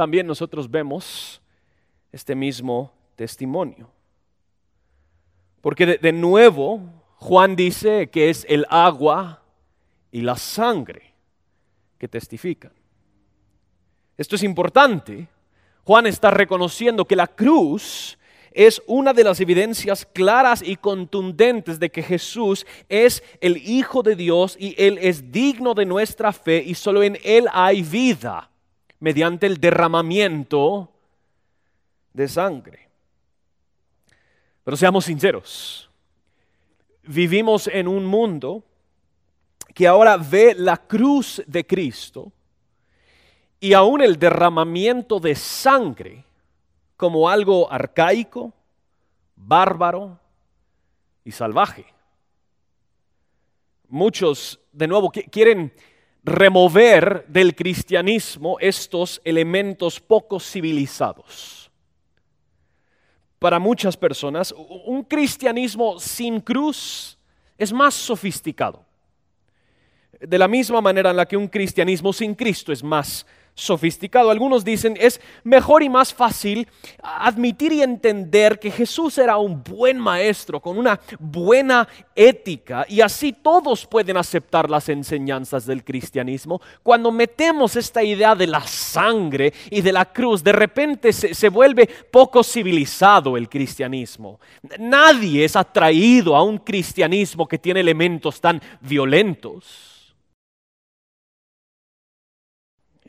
también 0.00 0.26
nosotros 0.26 0.70
vemos 0.70 1.42
este 2.10 2.34
mismo 2.34 2.90
testimonio. 3.16 3.90
Porque 5.60 5.84
de, 5.84 6.12
nuevo 6.12 6.80
Juan 7.16 7.54
dice 7.54 8.08
que 8.08 8.30
es 8.30 8.46
el 8.48 8.64
agua 8.70 9.42
y 10.10 10.22
la 10.22 10.36
sangre 10.36 11.12
que 11.98 12.08
testifican. 12.08 12.72
Esto 14.16 14.36
es 14.36 14.42
importante. 14.42 15.28
Juan 15.84 16.06
está 16.06 16.30
reconociendo 16.30 17.04
que 17.04 17.14
la 17.14 17.26
cruz 17.26 18.16
es 18.52 18.80
una 18.86 19.12
de 19.12 19.24
las 19.24 19.38
evidencias 19.38 20.06
claras 20.06 20.62
y 20.62 20.76
contundentes 20.76 21.78
de 21.78 21.90
que 21.90 22.02
Jesús 22.02 22.66
es 22.88 23.22
el 23.42 23.58
Hijo 23.58 24.02
de 24.02 24.16
Dios 24.16 24.56
y 24.58 24.74
Él 24.82 24.96
es 25.02 25.30
digno 25.30 25.74
de 25.74 25.84
nuestra 25.84 26.32
fe 26.32 26.64
y 26.66 26.74
solo 26.74 27.02
en 27.02 27.18
Él 27.22 27.48
hay 27.52 27.82
vida 27.82 28.49
mediante 29.00 29.46
el 29.46 29.58
derramamiento 29.58 30.90
de 32.12 32.28
sangre. 32.28 32.88
Pero 34.62 34.76
seamos 34.76 35.06
sinceros, 35.06 35.90
vivimos 37.02 37.66
en 37.66 37.88
un 37.88 38.04
mundo 38.04 38.62
que 39.74 39.86
ahora 39.86 40.16
ve 40.16 40.54
la 40.56 40.76
cruz 40.76 41.42
de 41.46 41.66
Cristo 41.66 42.30
y 43.58 43.72
aún 43.72 44.02
el 44.02 44.18
derramamiento 44.18 45.18
de 45.18 45.34
sangre 45.34 46.24
como 46.96 47.28
algo 47.28 47.72
arcaico, 47.72 48.52
bárbaro 49.36 50.18
y 51.24 51.32
salvaje. 51.32 51.86
Muchos, 53.88 54.60
de 54.72 54.86
nuevo, 54.86 55.10
quieren 55.10 55.72
remover 56.22 57.24
del 57.28 57.54
cristianismo 57.54 58.58
estos 58.60 59.20
elementos 59.24 60.00
poco 60.00 60.38
civilizados. 60.38 61.70
Para 63.38 63.58
muchas 63.58 63.96
personas, 63.96 64.54
un 64.84 65.02
cristianismo 65.02 65.98
sin 65.98 66.40
cruz 66.40 67.18
es 67.56 67.72
más 67.72 67.94
sofisticado. 67.94 68.84
De 70.20 70.38
la 70.38 70.46
misma 70.46 70.82
manera 70.82 71.10
en 71.10 71.16
la 71.16 71.26
que 71.26 71.36
un 71.36 71.48
cristianismo 71.48 72.12
sin 72.12 72.34
Cristo 72.34 72.72
es 72.72 72.82
más 72.82 73.08
sofisticado. 73.08 73.30
Algunos 74.30 74.64
dicen 74.64 74.96
es 74.98 75.20
mejor 75.44 75.82
y 75.82 75.88
más 75.88 76.14
fácil 76.14 76.66
admitir 77.02 77.72
y 77.72 77.82
entender 77.82 78.58
que 78.58 78.70
Jesús 78.70 79.18
era 79.18 79.36
un 79.36 79.62
buen 79.62 79.98
maestro 79.98 80.60
con 80.60 80.78
una 80.78 80.98
buena 81.18 81.86
ética 82.14 82.86
y 82.88 83.00
así 83.00 83.32
todos 83.32 83.86
pueden 83.86 84.16
aceptar 84.16 84.70
las 84.70 84.88
enseñanzas 84.88 85.66
del 85.66 85.84
cristianismo. 85.84 86.60
Cuando 86.82 87.12
metemos 87.12 87.76
esta 87.76 88.02
idea 88.02 88.34
de 88.34 88.46
la 88.46 88.60
sangre 88.62 89.52
y 89.70 89.80
de 89.80 89.92
la 89.92 90.06
cruz, 90.06 90.42
de 90.42 90.52
repente 90.52 91.12
se, 91.12 91.34
se 91.34 91.48
vuelve 91.48 91.86
poco 92.10 92.42
civilizado 92.42 93.36
el 93.36 93.48
cristianismo. 93.48 94.40
Nadie 94.78 95.44
es 95.44 95.56
atraído 95.56 96.34
a 96.34 96.42
un 96.42 96.58
cristianismo 96.58 97.46
que 97.46 97.58
tiene 97.58 97.80
elementos 97.80 98.40
tan 98.40 98.60
violentos. 98.80 99.89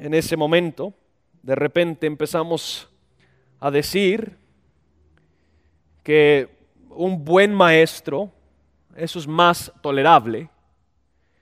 En 0.02 0.16
ese 0.16 0.36
momento, 0.36 0.96
de 1.44 1.54
repente 1.54 2.08
empezamos 2.08 2.90
a 3.60 3.70
decir 3.70 4.36
que 6.02 6.50
un 6.90 7.24
buen 7.24 7.54
maestro, 7.54 8.32
eso 8.96 9.20
es 9.20 9.28
más 9.28 9.72
tolerable 9.80 10.50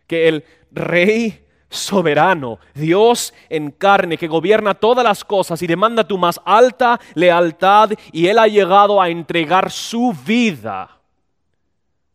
que 0.08 0.28
el 0.28 0.44
rey 0.72 1.42
soberano, 1.70 2.60
Dios 2.74 3.34
en 3.48 3.72
carne 3.72 4.18
que 4.18 4.28
gobierna 4.28 4.74
todas 4.74 5.06
las 5.06 5.24
cosas 5.24 5.62
y 5.62 5.68
demanda 5.68 6.06
tu 6.06 6.18
más 6.18 6.38
alta 6.44 7.00
lealtad 7.14 7.92
y 8.12 8.28
Él 8.28 8.38
ha 8.38 8.48
llegado 8.48 9.02
a 9.02 9.08
entregar 9.08 9.72
su 9.72 10.14
vida 10.26 11.00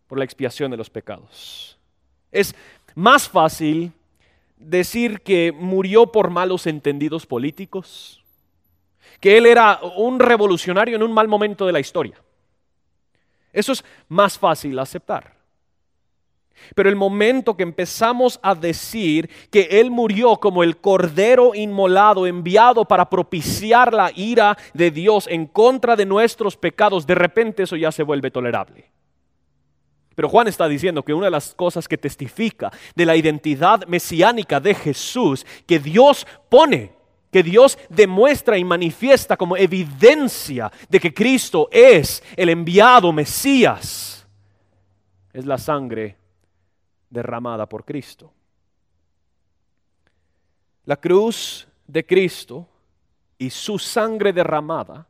por 0.07 0.19
la 0.19 0.25
expiación 0.25 0.71
de 0.71 0.77
los 0.77 0.91
pecados. 0.91 1.79
Es 2.31 2.55
más 2.95 3.27
fácil 3.27 3.91
decir 4.57 5.21
que 5.21 5.53
murió 5.53 6.13
por 6.13 6.31
malos 6.31 6.67
entendidos 6.67 7.27
políticos, 7.27 8.25
que 9.21 9.37
Él 9.37 9.47
era 9.47 9.81
un 9.97 10.19
revolucionario 10.21 10.97
en 10.97 11.03
un 11.03 11.13
mal 11.13 11.29
momento 11.29 11.67
de 11.67 11.73
la 11.73 11.81
historia. 11.81 12.21
Eso 13.53 13.73
es 13.73 13.85
más 14.09 14.39
fácil 14.39 14.79
aceptar. 14.79 15.35
Pero 16.75 16.89
el 16.89 16.97
momento 16.97 17.57
que 17.57 17.63
empezamos 17.63 18.39
a 18.43 18.55
decir 18.55 19.29
que 19.51 19.69
Él 19.71 19.91
murió 19.91 20.37
como 20.37 20.63
el 20.63 20.77
cordero 20.79 21.55
inmolado 21.55 22.27
enviado 22.27 22.85
para 22.85 23.11
propiciar 23.11 23.93
la 23.93 24.11
ira 24.15 24.57
de 24.73 24.91
Dios 24.91 25.27
en 25.29 25.47
contra 25.47 25.97
de 25.97 26.07
nuestros 26.07 26.57
pecados, 26.57 27.07
de 27.07 27.15
repente 27.15 27.65
eso 27.65 27.77
ya 27.77 27.93
se 27.93 28.03
vuelve 28.03 28.31
tolerable. 28.31 28.91
Pero 30.15 30.29
Juan 30.29 30.49
está 30.49 30.69
diciendo 30.69 31.03
que 31.03 31.15
una 31.15 31.27
de 31.27 31.33
las 31.33 31.55
cosas 31.55 31.89
que 31.89 31.99
testifica 31.99 32.73
de 32.95 33.07
la 33.07 33.17
identidad 33.17 33.87
mesiánica 33.87 34.61
de 34.61 34.75
Jesús, 34.75 35.45
que 35.67 35.79
Dios 35.79 36.27
pone, 36.49 36.93
que 37.31 37.43
Dios 37.43 37.79
demuestra 37.89 38.57
y 38.57 38.65
manifiesta 38.65 39.37
como 39.37 39.57
evidencia 39.57 40.71
de 40.89 41.01
que 41.01 41.13
Cristo 41.13 41.69
es 41.73 42.23
el 42.37 42.49
enviado 42.49 43.13
Mesías, 43.13 44.27
es 45.33 45.45
la 45.45 45.59
sangre 45.59 46.17
derramada 47.11 47.69
por 47.69 47.85
Cristo. 47.85 48.33
La 50.85 50.97
cruz 50.97 51.67
de 51.87 52.05
Cristo 52.05 52.69
y 53.39 53.51
su 53.51 53.79
sangre 53.79 54.33
derramada 54.33 55.07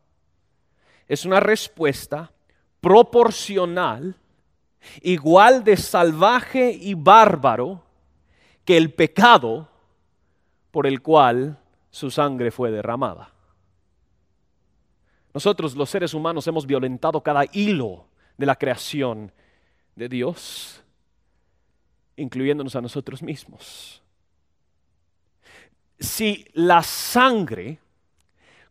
es 1.07 1.25
una 1.25 1.41
respuesta 1.41 2.33
proporcional, 2.81 4.17
igual 5.03 5.65
de 5.65 5.77
salvaje 5.77 6.71
y 6.71 6.95
bárbaro 6.95 7.83
que 8.65 8.77
el 8.77 8.93
pecado 8.93 9.69
por 10.71 10.87
el 10.87 11.03
cual 11.03 11.59
su 11.91 12.11
sangre 12.11 12.51
fue 12.51 12.71
derramada. 12.71 13.31
Nosotros 15.33 15.75
los 15.75 15.91
seres 15.91 16.15
humanos 16.15 16.47
hemos 16.47 16.67
violentado 16.67 17.21
cada 17.23 17.45
hilo 17.53 18.07
de 18.37 18.47
la 18.47 18.57
creación 18.57 19.33
de 19.97 20.09
Dios 20.09 20.85
incluyéndonos 22.17 22.77
a 22.77 22.81
nosotros 22.81 23.23
mismos. 23.23 24.03
Si 25.99 26.47
la 26.53 26.83
sangre, 26.83 27.79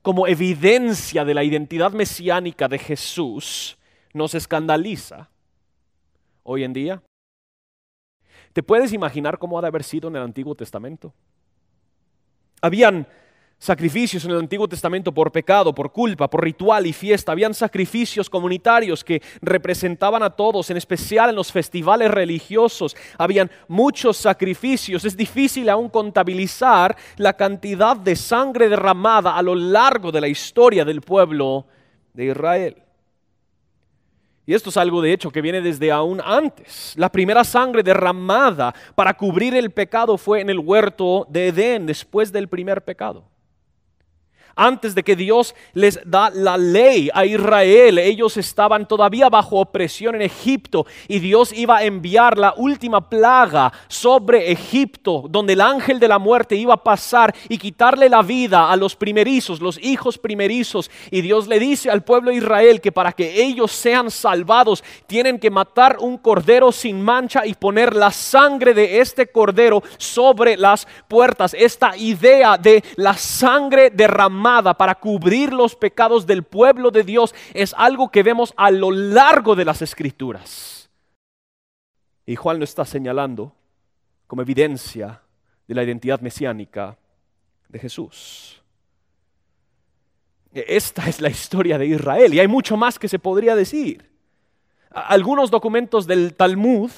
como 0.02 0.28
evidencia 0.28 1.26
de 1.26 1.34
la 1.34 1.44
identidad 1.44 1.92
mesiánica 1.92 2.68
de 2.68 2.80
Jesús, 2.80 3.78
nos 4.14 4.36
escandaliza 4.36 5.30
hoy 6.44 6.64
en 6.64 6.74
día, 6.74 7.02
¿te 8.54 8.64
puedes 8.64 8.94
imaginar 8.94 9.38
cómo 9.38 9.58
ha 9.58 9.62
de 9.62 9.68
haber 9.68 9.84
sido 9.84 10.10
en 10.10 10.16
el 10.16 10.22
Antiguo 10.22 10.56
Testamento? 10.56 11.14
Habían 12.62 13.08
sacrificios 13.64 14.26
en 14.26 14.32
el 14.32 14.40
Antiguo 14.40 14.68
Testamento 14.68 15.14
por 15.14 15.32
pecado, 15.32 15.74
por 15.74 15.94
culpa, 15.94 16.30
por 16.30 16.44
ritual 16.44 16.86
y 16.86 16.92
fiesta. 16.92 17.32
Habían 17.32 17.54
sacrificios 17.54 18.30
comunitarios 18.30 19.06
que 19.06 19.22
representaban 19.42 20.22
a 20.22 20.30
todos, 20.30 20.70
en 20.70 20.76
especial 20.76 21.30
en 21.30 21.36
los 21.38 21.50
festivales 21.50 22.12
religiosos. 22.12 22.96
Habían 23.18 23.50
muchos 23.70 24.18
sacrificios. 24.18 25.06
Es 25.06 25.16
difícil 25.16 25.70
aún 25.70 25.88
contabilizar 25.88 26.98
la 27.16 27.34
cantidad 27.34 27.96
de 27.96 28.18
sangre 28.18 28.68
derramada 28.68 29.38
a 29.38 29.42
lo 29.42 29.56
largo 29.56 30.12
de 30.12 30.22
la 30.22 30.28
historia 30.28 30.84
del 30.84 31.00
pueblo 31.00 31.66
de 32.14 32.26
Israel. 32.26 32.83
Y 34.46 34.54
esto 34.54 34.70
es 34.70 34.78
algo 34.78 35.02
de 35.02 35.14
hecho 35.14 35.32
que 35.32 35.42
viene 35.42 35.62
desde 35.62 35.92
aún 35.92 36.22
antes. 36.24 36.94
La 36.98 37.10
primera 37.10 37.44
sangre 37.44 37.82
derramada 37.82 38.74
para 38.94 39.14
cubrir 39.14 39.56
el 39.56 39.72
pecado 39.72 40.18
fue 40.18 40.42
en 40.42 40.50
el 40.50 40.60
huerto 40.60 41.26
de 41.30 41.48
Edén, 41.48 41.86
después 41.86 42.32
del 42.32 42.50
primer 42.50 42.84
pecado. 42.84 43.24
Antes 44.56 44.94
de 44.94 45.02
que 45.02 45.16
Dios 45.16 45.56
les 45.74 46.00
da 46.06 46.30
la 46.30 46.58
ley 46.58 47.10
a 47.12 47.26
Israel, 47.26 47.98
ellos 47.98 48.38
estaban 48.38 48.88
todavía 48.88 49.28
bajo 49.28 49.60
opresión 49.60 50.14
en 50.14 50.22
Egipto 50.22 50.86
y 51.08 51.18
Dios 51.18 51.52
iba 51.54 51.78
a 51.78 51.84
enviar 51.84 52.38
la 52.38 52.54
última 52.56 53.10
plaga 53.10 53.74
sobre 53.88 54.52
Egipto, 54.52 55.26
donde 55.28 55.54
el 55.54 55.62
ángel 55.62 56.00
de 56.00 56.08
la 56.08 56.20
muerte 56.20 56.56
iba 56.56 56.76
a 56.76 56.84
pasar 56.84 57.34
y 57.50 57.58
quitarle 57.58 58.10
la 58.10 58.22
vida 58.22 58.70
a 58.70 58.76
los 58.76 58.96
primerizos, 58.96 59.60
los 59.60 59.84
hijos 59.84 60.20
primerizos. 60.20 60.92
Y 61.10 61.22
Dios 61.22 61.48
le 61.48 61.60
dice 61.60 61.90
al 61.90 62.04
pueblo 62.04 62.30
de 62.30 62.38
Israel 62.38 62.80
que 62.80 62.92
para 62.92 63.12
que 63.12 63.44
ellos 63.44 63.72
sean 63.72 64.12
salvados 64.12 64.84
tienen 65.08 65.40
que 65.40 65.50
matar 65.50 65.98
un 66.00 66.20
cordero 66.20 66.72
sin 66.72 67.02
mancha 67.02 67.44
y 67.48 67.56
poner 67.56 67.96
la 67.96 68.12
sangre 68.12 68.76
de 68.76 69.00
este 69.00 69.28
cordero 69.28 69.82
sobre 69.98 70.58
las 70.58 70.88
puertas. 71.08 71.56
Esta 71.56 71.98
idea 71.98 72.56
de 72.60 72.84
la 72.98 73.16
sangre 73.16 73.90
derramada 73.90 74.43
para 74.44 74.96
cubrir 74.96 75.54
los 75.54 75.76
pecados 75.76 76.28
del 76.28 76.44
pueblo 76.44 76.92
de 76.92 77.04
Dios 77.04 77.34
es 77.54 77.74
algo 77.78 78.10
que 78.10 78.24
vemos 78.24 78.54
a 78.58 78.70
lo 78.72 78.92
largo 78.92 79.56
de 79.56 79.66
las 79.66 79.82
escrituras. 79.82 80.90
Y 82.26 82.36
Juan 82.36 82.60
lo 82.60 82.64
está 82.64 82.86
señalando 82.86 83.54
como 84.28 84.42
evidencia 84.42 85.22
de 85.68 85.76
la 85.76 85.84
identidad 85.84 86.22
mesiánica 86.22 86.98
de 87.70 87.80
Jesús. 87.80 88.62
Esta 90.54 91.10
es 91.10 91.20
la 91.20 91.30
historia 91.30 91.78
de 91.78 91.88
Israel 91.88 92.34
y 92.34 92.40
hay 92.40 92.48
mucho 92.48 92.78
más 92.78 93.00
que 93.00 93.08
se 93.08 93.20
podría 93.20 93.56
decir. 93.56 94.10
Algunos 94.92 95.50
documentos 95.50 96.06
del 96.06 96.36
Talmud 96.36 96.92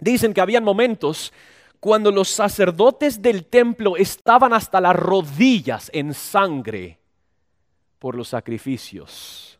dicen 0.00 0.32
que 0.32 0.40
habían 0.40 0.64
momentos 0.64 1.32
cuando 1.80 2.10
los 2.10 2.28
sacerdotes 2.28 3.20
del 3.20 3.44
templo 3.46 3.96
estaban 3.96 4.52
hasta 4.52 4.80
las 4.80 4.96
rodillas 4.96 5.90
en 5.92 6.14
sangre 6.14 6.98
por 7.98 8.14
los 8.14 8.28
sacrificios. 8.28 9.58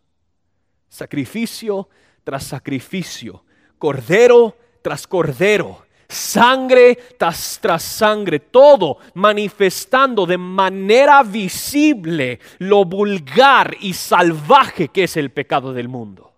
Sacrificio 0.88 1.88
tras 2.24 2.44
sacrificio, 2.44 3.44
cordero 3.78 4.56
tras 4.82 5.06
cordero, 5.06 5.86
sangre 6.08 6.96
tras, 7.18 7.58
tras 7.60 7.82
sangre, 7.82 8.38
todo 8.38 8.98
manifestando 9.14 10.26
de 10.26 10.38
manera 10.38 11.22
visible 11.22 12.38
lo 12.58 12.84
vulgar 12.84 13.76
y 13.80 13.92
salvaje 13.92 14.88
que 14.88 15.04
es 15.04 15.16
el 15.16 15.30
pecado 15.30 15.72
del 15.72 15.88
mundo. 15.88 16.32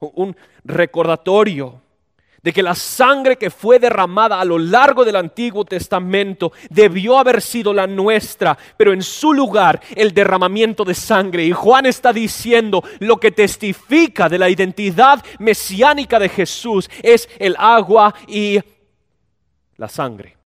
Un 0.00 0.36
recordatorio 0.64 1.83
de 2.44 2.52
que 2.52 2.62
la 2.62 2.74
sangre 2.74 3.38
que 3.38 3.48
fue 3.48 3.78
derramada 3.78 4.38
a 4.38 4.44
lo 4.44 4.58
largo 4.58 5.02
del 5.02 5.16
Antiguo 5.16 5.64
Testamento 5.64 6.52
debió 6.68 7.18
haber 7.18 7.40
sido 7.40 7.72
la 7.72 7.86
nuestra, 7.86 8.56
pero 8.76 8.92
en 8.92 9.02
su 9.02 9.32
lugar 9.32 9.80
el 9.96 10.12
derramamiento 10.12 10.84
de 10.84 10.92
sangre. 10.92 11.46
Y 11.46 11.52
Juan 11.52 11.86
está 11.86 12.12
diciendo 12.12 12.84
lo 13.00 13.16
que 13.16 13.32
testifica 13.32 14.28
de 14.28 14.36
la 14.36 14.50
identidad 14.50 15.24
mesiánica 15.38 16.18
de 16.18 16.28
Jesús 16.28 16.90
es 17.02 17.30
el 17.38 17.56
agua 17.58 18.14
y 18.28 18.60
la 19.78 19.88
sangre. 19.88 20.36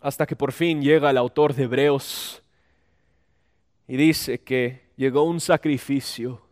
Hasta 0.00 0.26
que 0.26 0.36
por 0.36 0.52
fin 0.52 0.80
llega 0.80 1.10
el 1.10 1.16
autor 1.16 1.52
de 1.52 1.64
Hebreos 1.64 2.40
y 3.88 3.96
dice 3.96 4.38
que 4.38 4.90
llegó 4.94 5.24
un 5.24 5.40
sacrificio 5.40 6.45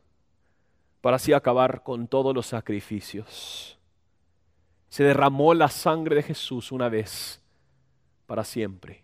para 1.05 1.17
así 1.17 1.35
acabar 1.35 1.83
con 1.83 2.09
todos 2.09 2.35
los 2.35 2.47
sacrificios. 2.47 3.79
Se 4.89 5.05
derramó 5.05 5.53
la 5.53 5.69
sangre 5.69 6.17
de 6.17 6.23
Jesús 6.23 6.73
una 6.73 6.89
vez 6.89 7.43
para 8.27 8.43
siempre. 8.43 9.03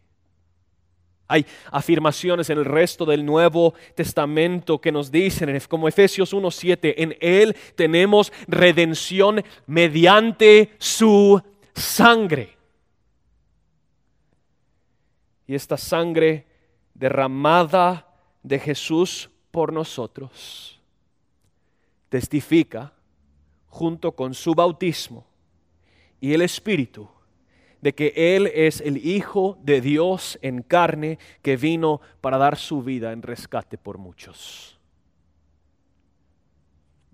Hay 1.29 1.45
afirmaciones 1.71 2.49
en 2.49 2.57
el 2.57 2.65
resto 2.65 3.05
del 3.05 3.23
Nuevo 3.23 3.75
Testamento 3.95 4.81
que 4.81 4.91
nos 4.91 5.11
dicen, 5.11 5.61
como 5.69 5.89
Efesios 5.89 6.33
1.7, 6.33 6.95
en 6.97 7.19
Él 7.21 7.55
tenemos 7.75 8.33
redención 8.49 9.45
mediante 9.67 10.73
su 10.79 11.39
sangre. 11.75 12.57
Y 15.47 15.55
esta 15.55 15.77
sangre 15.77 16.47
derramada 16.95 18.09
de 18.43 18.59
Jesús 18.59 19.29
por 19.51 19.71
nosotros 19.71 20.80
testifica 22.11 22.93
junto 23.69 24.13
con 24.13 24.35
su 24.35 24.55
bautismo 24.55 25.25
y 26.21 26.35
el 26.35 26.43
Espíritu 26.43 27.09
de 27.81 27.95
que 27.95 28.13
Él 28.15 28.49
es 28.49 28.83
el 28.83 28.99
Hijo 28.99 29.59
de 29.63 29.81
Dios 29.81 30.39
en 30.43 30.63
carne 30.63 31.19
que 31.41 31.57
vino 31.57 32.03
para 32.21 32.37
dar 32.37 32.59
su 32.59 32.83
vida 32.83 33.13
en 33.13 33.23
rescate 33.23 33.79
por 33.79 33.97
muchos. 33.97 34.79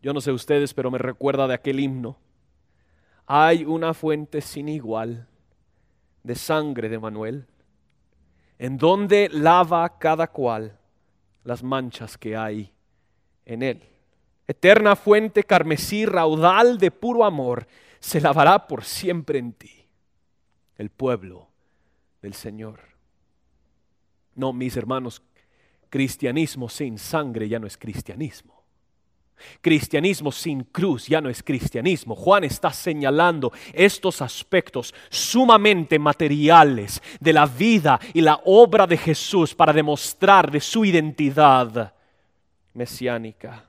Yo 0.03 0.13
no 0.13 0.21
sé 0.21 0.33
ustedes, 0.33 0.75
pero 0.75 0.91
me 0.91 0.99
recuerda 0.99 1.47
de 1.47 1.55
aquel 1.55 1.79
himno. 1.79 2.17
Hay 3.27 3.65
una 3.65 3.95
fuente 3.95 4.41
sin 4.41 4.69
igual 4.69 5.29
de 6.23 6.35
sangre 6.35 6.89
de 6.89 6.99
Manuel, 6.99 7.47
en 8.59 8.77
donde 8.79 9.29
lava 9.31 9.99
cada 9.99 10.29
cual 10.29 10.79
las 11.45 11.63
manchas 11.63 12.19
que 12.19 12.37
hay 12.37 12.73
en 13.45 13.63
él. 13.63 13.96
Eterna 14.49 14.95
fuente 14.95 15.45
carmesí, 15.45 16.07
raudal 16.07 16.79
de 16.79 16.91
puro 16.91 17.25
amor, 17.25 17.67
se 17.99 18.21
lavará 18.21 18.67
por 18.67 18.85
siempre 18.85 19.39
en 19.39 19.53
ti, 19.53 19.87
el 20.77 20.91
pueblo 20.91 21.49
del 22.23 22.35
Señor. 22.35 22.81
No, 24.35 24.53
mis 24.53 24.77
hermanos, 24.77 25.23
cristianismo 25.89 26.69
sin 26.69 26.99
sangre 26.99 27.49
ya 27.49 27.59
no 27.59 27.67
es 27.67 27.77
cristianismo. 27.77 28.57
Cristianismo 29.61 30.33
sin 30.33 30.65
cruz 30.65 31.09
ya 31.09 31.21
no 31.21 31.29
es 31.29 31.43
cristianismo. 31.43 32.15
Juan 32.15 32.45
está 32.45 32.73
señalando 32.73 33.53
estos 33.73 34.23
aspectos 34.23 34.95
sumamente 35.11 35.99
materiales 35.99 37.03
de 37.21 37.33
la 37.33 37.47
vida 37.47 38.01
y 38.15 38.23
la 38.23 38.41
obra 38.45 38.87
de 38.87 38.97
Jesús 38.97 39.55
para 39.55 39.73
demostrar 39.73 40.51
de 40.51 40.61
su 40.61 40.85
identidad 40.85 41.95
mesiánica. 42.73 43.66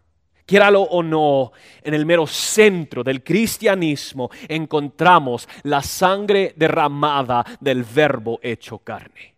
Quiéralo 0.47 0.81
o 0.81 1.03
no, 1.03 1.51
en 1.83 1.93
el 1.93 2.05
mero 2.05 2.25
centro 2.25 3.03
del 3.03 3.21
cristianismo 3.21 4.29
encontramos 4.47 5.47
la 5.63 5.83
sangre 5.83 6.53
derramada 6.55 7.45
del 7.59 7.83
verbo 7.83 8.39
hecho 8.41 8.79
carne. 8.79 9.35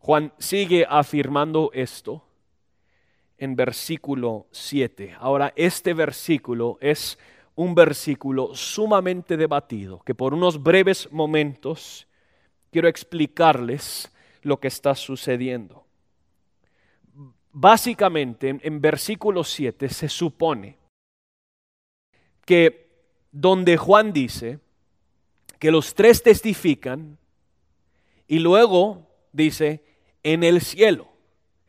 Juan 0.00 0.32
sigue 0.36 0.84
afirmando 0.86 1.70
esto 1.72 2.24
en 3.38 3.54
versículo 3.54 4.48
7. 4.50 5.14
Ahora, 5.20 5.52
este 5.54 5.94
versículo 5.94 6.76
es 6.80 7.16
un 7.54 7.76
versículo 7.76 8.52
sumamente 8.56 9.36
debatido, 9.36 10.00
que 10.00 10.16
por 10.16 10.34
unos 10.34 10.60
breves 10.60 11.08
momentos 11.12 12.08
quiero 12.72 12.88
explicarles 12.88 14.12
lo 14.42 14.58
que 14.58 14.66
está 14.66 14.96
sucediendo. 14.96 15.83
Básicamente, 17.56 18.58
en 18.60 18.80
versículo 18.80 19.44
7 19.44 19.88
se 19.88 20.08
supone 20.08 20.76
que 22.44 22.88
donde 23.30 23.76
Juan 23.76 24.12
dice 24.12 24.58
que 25.60 25.70
los 25.70 25.94
tres 25.94 26.20
testifican 26.20 27.16
y 28.26 28.40
luego 28.40 29.08
dice 29.30 29.84
en 30.24 30.42
el 30.42 30.62
cielo. 30.62 31.06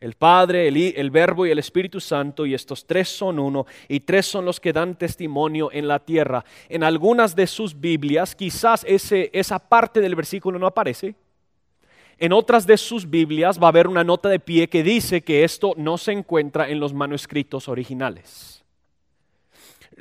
El 0.00 0.14
Padre, 0.14 0.66
el, 0.66 0.76
el, 0.76 1.10
Verbo 1.12 1.46
y 1.46 1.52
el 1.52 1.60
Espíritu 1.60 2.00
Santo, 2.00 2.44
y 2.46 2.52
estos 2.52 2.84
tres 2.84 3.08
son 3.08 3.38
uno, 3.38 3.64
y 3.88 4.00
tres 4.00 4.26
son 4.26 4.44
los 4.44 4.58
que 4.58 4.72
dan 4.72 4.98
testimonio 4.98 5.70
en 5.72 5.86
la 5.86 6.00
tierra. 6.00 6.44
En 6.68 6.82
algunas 6.82 7.36
de 7.36 7.46
sus 7.46 7.78
Biblias, 7.78 8.34
quizás 8.34 8.84
ese, 8.88 9.30
esa 9.32 9.60
parte 9.60 10.00
del 10.00 10.16
versículo 10.16 10.58
no 10.58 10.66
aparece, 10.66 11.14
en 12.18 12.32
otras 12.32 12.66
de 12.66 12.76
sus 12.76 13.08
Biblias 13.08 13.60
va 13.60 13.66
a 13.66 13.68
haber 13.68 13.88
una 13.88 14.04
nota 14.04 14.28
de 14.28 14.40
pie 14.40 14.68
que 14.68 14.82
dice 14.82 15.22
que 15.22 15.44
esto 15.44 15.74
no 15.76 15.98
se 15.98 16.12
encuentra 16.12 16.68
en 16.68 16.80
los 16.80 16.94
manuscritos 16.94 17.68
originales. 17.68 18.56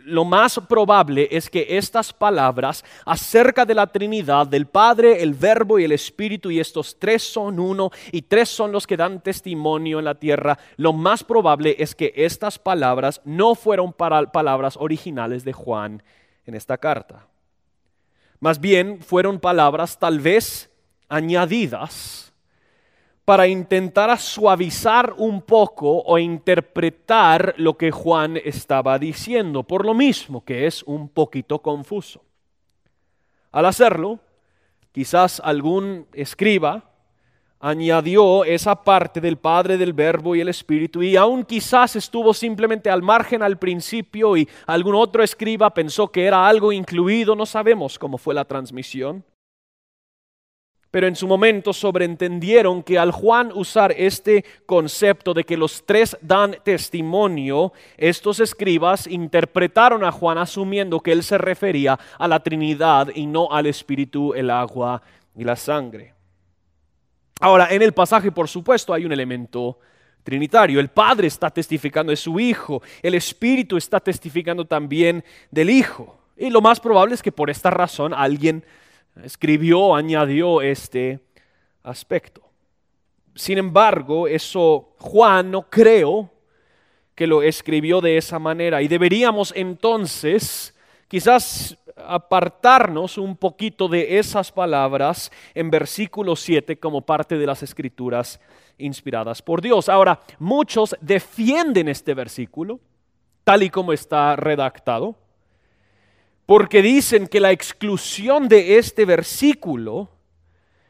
Lo 0.05 0.23
más 0.23 0.59
probable 0.67 1.27
es 1.31 1.49
que 1.49 1.65
estas 1.77 2.13
palabras 2.13 2.83
acerca 3.05 3.65
de 3.65 3.73
la 3.73 3.87
Trinidad, 3.87 4.45
del 4.45 4.67
Padre, 4.67 5.23
el 5.23 5.33
Verbo 5.33 5.79
y 5.79 5.85
el 5.85 5.93
Espíritu, 5.93 6.51
y 6.51 6.59
estos 6.59 6.99
tres 6.99 7.23
son 7.23 7.59
uno 7.59 7.91
y 8.11 8.21
tres 8.21 8.49
son 8.49 8.71
los 8.71 8.85
que 8.85 8.97
dan 8.97 9.21
testimonio 9.21 9.99
en 9.99 10.05
la 10.05 10.15
tierra, 10.15 10.59
lo 10.75 10.93
más 10.93 11.23
probable 11.23 11.77
es 11.79 11.95
que 11.95 12.13
estas 12.15 12.59
palabras 12.59 13.21
no 13.25 13.55
fueron 13.55 13.93
palabras 13.93 14.77
originales 14.77 15.43
de 15.43 15.53
Juan 15.53 16.03
en 16.45 16.55
esta 16.55 16.77
carta. 16.77 17.27
Más 18.39 18.59
bien 18.59 19.01
fueron 19.01 19.39
palabras 19.39 19.97
tal 19.97 20.19
vez 20.19 20.69
añadidas 21.09 22.33
para 23.25 23.47
intentar 23.47 24.17
suavizar 24.19 25.15
un 25.17 25.41
poco 25.41 26.03
o 26.03 26.19
interpretar 26.19 27.55
lo 27.57 27.75
que 27.75 27.89
Juan 27.89 28.37
estaba 28.37 28.99
diciendo, 28.99 29.63
por 29.63 29.83
lo 29.83 29.95
mismo 29.95 30.45
que 30.45 30.67
es 30.67 30.83
un 30.83 31.09
poquito 31.09 31.59
confuso. 31.59 32.21
Al 33.51 33.65
hacerlo, 33.65 34.19
quizás 34.91 35.41
algún 35.43 36.05
escriba 36.13 36.91
añadió 37.59 38.45
esa 38.45 38.75
parte 38.83 39.19
del 39.19 39.37
Padre, 39.37 39.77
del 39.77 39.93
Verbo 39.93 40.35
y 40.35 40.41
el 40.41 40.49
Espíritu 40.49 41.01
y 41.01 41.15
aún 41.15 41.43
quizás 41.43 41.95
estuvo 41.95 42.31
simplemente 42.31 42.91
al 42.91 43.01
margen 43.01 43.41
al 43.41 43.57
principio 43.57 44.37
y 44.37 44.47
algún 44.67 44.93
otro 44.93 45.23
escriba 45.23 45.73
pensó 45.73 46.11
que 46.11 46.25
era 46.25 46.47
algo 46.47 46.71
incluido, 46.71 47.35
no 47.35 47.47
sabemos 47.47 47.97
cómo 47.97 48.19
fue 48.19 48.35
la 48.35 48.45
transmisión 48.45 49.23
pero 50.95 51.07
en 51.07 51.17
su 51.17 51.27
momento 51.27 51.73
sobreentendieron 51.73 52.81
que 52.81 52.97
al 52.97 53.11
Juan 53.11 53.51
usar 53.53 53.93
este 53.97 54.45
concepto 54.65 55.33
de 55.33 55.43
que 55.43 55.57
los 55.57 55.85
tres 55.85 56.15
dan 56.21 56.55
testimonio, 56.63 57.73
estos 57.97 58.39
escribas 58.39 59.05
interpretaron 59.05 60.05
a 60.05 60.13
Juan 60.13 60.37
asumiendo 60.37 61.01
que 61.01 61.11
él 61.11 61.21
se 61.21 61.37
refería 61.37 61.99
a 62.17 62.29
la 62.29 62.39
Trinidad 62.39 63.09
y 63.13 63.25
no 63.25 63.51
al 63.51 63.65
Espíritu, 63.65 64.33
el 64.35 64.49
agua 64.49 65.01
y 65.35 65.43
la 65.43 65.57
sangre. 65.57 66.13
Ahora, 67.41 67.67
en 67.71 67.81
el 67.81 67.91
pasaje, 67.91 68.31
por 68.31 68.47
supuesto, 68.47 68.93
hay 68.93 69.03
un 69.03 69.11
elemento 69.11 69.77
trinitario. 70.23 70.79
El 70.79 70.87
Padre 70.87 71.27
está 71.27 71.49
testificando 71.49 72.11
de 72.11 72.15
su 72.15 72.39
Hijo, 72.39 72.81
el 73.03 73.15
Espíritu 73.15 73.75
está 73.75 73.99
testificando 73.99 74.63
también 74.63 75.25
del 75.51 75.71
Hijo. 75.71 76.17
Y 76.37 76.49
lo 76.49 76.61
más 76.61 76.79
probable 76.79 77.15
es 77.15 77.21
que 77.21 77.33
por 77.33 77.49
esta 77.49 77.69
razón 77.69 78.13
alguien 78.13 78.63
escribió, 79.23 79.95
añadió 79.95 80.61
este 80.61 81.19
aspecto. 81.83 82.41
Sin 83.35 83.57
embargo, 83.57 84.27
eso 84.27 84.93
Juan 84.99 85.51
no 85.51 85.69
creo 85.69 86.31
que 87.13 87.27
lo 87.27 87.41
escribió 87.41 88.01
de 88.01 88.17
esa 88.17 88.39
manera 88.39 88.81
y 88.81 88.87
deberíamos 88.87 89.53
entonces 89.55 90.73
quizás 91.07 91.77
apartarnos 91.95 93.17
un 93.17 93.37
poquito 93.37 93.87
de 93.87 94.19
esas 94.19 94.51
palabras 94.51 95.31
en 95.53 95.69
versículo 95.69 96.35
7 96.35 96.77
como 96.77 97.01
parte 97.01 97.37
de 97.37 97.45
las 97.45 97.63
escrituras 97.63 98.39
inspiradas 98.77 99.41
por 99.41 99.61
Dios. 99.61 99.87
Ahora, 99.87 100.19
muchos 100.39 100.95
defienden 100.99 101.87
este 101.87 102.13
versículo 102.13 102.79
tal 103.43 103.63
y 103.63 103.69
como 103.69 103.93
está 103.93 104.35
redactado 104.35 105.15
porque 106.45 106.81
dicen 106.81 107.27
que 107.27 107.39
la 107.39 107.51
exclusión 107.51 108.47
de 108.47 108.77
este 108.77 109.05
versículo 109.05 110.09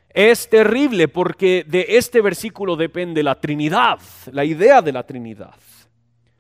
es 0.10 0.50
terrible 0.50 1.08
porque 1.08 1.66
de 1.68 1.86
este 1.90 2.22
versículo 2.22 2.76
depende 2.76 3.24
la 3.24 3.40
Trinidad, 3.40 4.00
la 4.32 4.46
idea 4.46 4.82
de 4.82 4.92
la 4.92 5.06
Trinidad. 5.06 5.56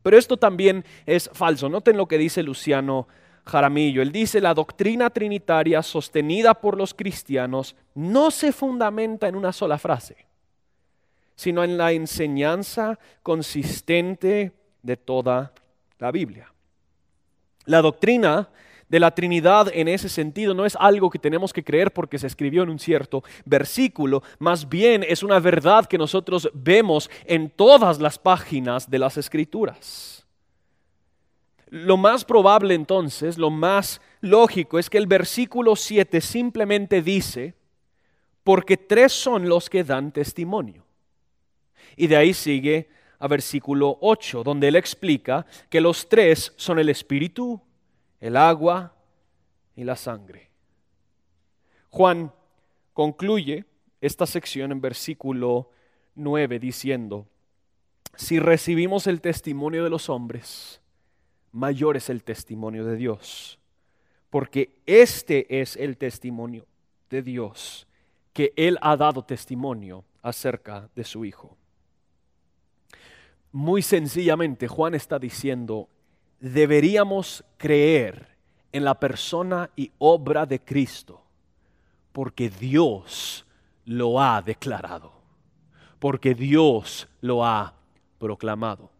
Pero 0.01 0.17
esto 0.17 0.37
también 0.37 0.85
es 1.05 1.29
falso. 1.33 1.67
Noten 1.67 1.97
lo 1.97 2.07
que 2.07 2.17
dice 2.17 2.43
Luciano 2.43 3.07
Jaramillo. 3.45 4.01
Él 4.01 4.11
dice, 4.11 4.39
la 4.39 4.53
doctrina 4.53 5.09
trinitaria 5.09 5.81
sostenida 5.81 6.53
por 6.53 6.77
los 6.77 6.93
cristianos 6.93 7.75
no 7.95 8.31
se 8.31 8.51
fundamenta 8.51 9.27
en 9.27 9.35
una 9.35 9.51
sola 9.51 9.77
frase, 9.77 10.25
sino 11.35 11.63
en 11.63 11.77
la 11.77 11.91
enseñanza 11.91 12.99
consistente 13.23 14.51
de 14.81 14.97
toda 14.97 15.53
la 15.99 16.11
Biblia. 16.11 16.51
La 17.65 17.81
doctrina 17.81 18.49
de 18.95 18.99
la 19.01 19.13
Trinidad 19.13 19.69
en 19.73 19.89
ese 19.89 20.07
sentido 20.07 20.53
no 20.53 20.65
es 20.65 20.77
algo 20.79 21.09
que 21.09 21.19
tenemos 21.19 21.51
que 21.51 21.65
creer 21.65 21.91
porque 21.91 22.17
se 22.17 22.27
escribió 22.27 22.63
en 22.63 22.69
un 22.69 22.79
cierto 22.79 23.25
versículo, 23.43 24.23
más 24.39 24.69
bien 24.69 25.03
es 25.05 25.21
una 25.21 25.37
verdad 25.41 25.85
que 25.85 25.97
nosotros 25.97 26.49
vemos 26.53 27.09
en 27.25 27.49
todas 27.49 27.99
las 27.99 28.17
páginas 28.17 28.89
de 28.89 28.99
las 28.99 29.17
Escrituras. 29.17 30.25
Lo 31.67 31.97
más 31.97 32.23
probable 32.23 32.73
entonces, 32.73 33.37
lo 33.37 33.49
más 33.49 33.99
lógico 34.21 34.79
es 34.79 34.89
que 34.89 34.97
el 34.97 35.07
versículo 35.07 35.75
7 35.75 36.21
simplemente 36.21 37.01
dice, 37.01 37.53
porque 38.45 38.77
tres 38.77 39.11
son 39.11 39.49
los 39.49 39.69
que 39.69 39.83
dan 39.83 40.13
testimonio. 40.13 40.85
Y 41.97 42.07
de 42.07 42.15
ahí 42.15 42.33
sigue 42.33 42.87
a 43.19 43.27
versículo 43.27 43.97
8, 43.99 44.41
donde 44.41 44.69
él 44.69 44.77
explica 44.77 45.45
que 45.69 45.81
los 45.81 46.07
tres 46.07 46.53
son 46.55 46.79
el 46.79 46.87
Espíritu, 46.87 47.61
el 48.25 48.37
agua 48.37 48.91
y 49.75 49.83
la 49.83 49.95
sangre. 49.95 50.49
Juan 51.91 52.33
concluye 52.91 53.65
esta 54.01 54.25
sección 54.25 54.71
en 54.71 54.81
versículo 54.81 55.69
9 56.15 56.57
diciendo, 56.57 57.27
si 58.15 58.39
recibimos 58.39 59.05
el 59.05 59.21
testimonio 59.21 59.83
de 59.83 59.91
los 59.91 60.09
hombres, 60.09 60.81
mayor 61.51 61.97
es 61.97 62.09
el 62.09 62.23
testimonio 62.23 62.83
de 62.83 62.95
Dios, 62.95 63.59
porque 64.31 64.81
este 64.87 65.61
es 65.61 65.75
el 65.75 65.95
testimonio 65.95 66.65
de 67.11 67.21
Dios, 67.21 67.85
que 68.33 68.53
Él 68.55 68.79
ha 68.81 68.97
dado 68.97 69.23
testimonio 69.23 70.03
acerca 70.23 70.89
de 70.95 71.03
su 71.03 71.25
Hijo. 71.25 71.55
Muy 73.51 73.83
sencillamente, 73.83 74.67
Juan 74.67 74.95
está 74.95 75.19
diciendo, 75.19 75.89
deberíamos 76.51 77.43
creer 77.57 78.27
en 78.71 78.83
la 78.83 78.99
persona 78.99 79.71
y 79.75 79.91
obra 79.97 80.45
de 80.45 80.59
Cristo, 80.59 81.23
porque 82.11 82.49
Dios 82.49 83.45
lo 83.85 84.21
ha 84.21 84.43
declarado, 84.43 85.11
porque 85.97 86.35
Dios 86.35 87.07
lo 87.21 87.43
ha 87.43 87.73
proclamado. 88.19 88.91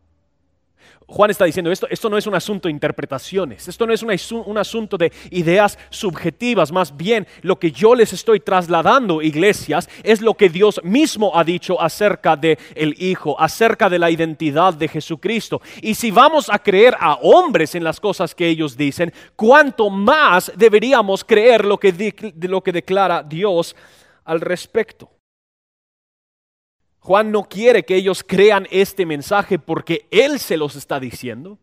Juan 1.08 1.30
está 1.30 1.45
diciendo 1.45 1.71
esto, 1.71 1.88
esto 1.89 2.10
no 2.10 2.17
es 2.17 2.26
un 2.26 2.34
asunto 2.34 2.67
de 2.67 2.71
interpretaciones, 2.71 3.67
esto 3.67 3.86
no 3.86 3.93
es 3.93 4.02
un, 4.02 4.58
asunto 4.58 4.98
de 4.98 5.12
ideas 5.30 5.78
subjetivas, 5.91 6.71
más 6.71 6.98
bien 6.98 7.28
lo 7.43 7.60
que 7.60 7.71
yo 7.71 7.93
les 7.93 8.12
estoy 8.12 8.39
trasladando, 8.39 9.21
iglesias, 9.21 9.88
es 10.02 10.21
lo 10.21 10.34
que 10.34 10.50
Dios 10.50 10.82
mismo 10.84 11.32
ha 11.38 11.43
dicho 11.43 11.80
acerca 11.80 12.36
de 12.36 12.58
el 12.74 12.95
Hijo, 12.98 13.39
acerca 13.39 13.88
de 13.88 14.00
la 14.00 14.10
identidad 14.10 14.74
de 14.74 14.88
Jesucristo. 14.88 15.62
Y 15.82 15.93
si 15.93 16.10
vamos 16.10 16.50
a 16.50 16.58
creer 16.58 16.95
a 17.00 17.15
hombres 17.15 17.76
en 17.76 17.84
las 17.84 18.00
cosas 18.00 18.34
que 18.34 18.48
ellos 18.48 18.76
dicen, 18.76 19.13
cuánto 19.36 19.91
más 19.91 20.52
deberíamos 20.56 21.24
creer 21.24 21.65
lo 21.65 21.78
que, 21.78 22.34
lo 22.41 22.63
que 22.63 22.71
declara 22.71 23.21
Dios 23.21 23.76
al 24.24 24.41
respecto. 24.41 25.14
Juan 27.05 27.31
no 27.31 27.43
quiere 27.43 27.85
que 27.85 27.95
ellos 27.95 28.23
crean 28.23 28.67
este 28.71 29.05
mensaje 29.05 29.59
porque 29.59 30.07
Él 30.09 30.39
se 30.39 30.57
los 30.57 30.75
está 30.75 30.99
diciendo. 30.99 31.59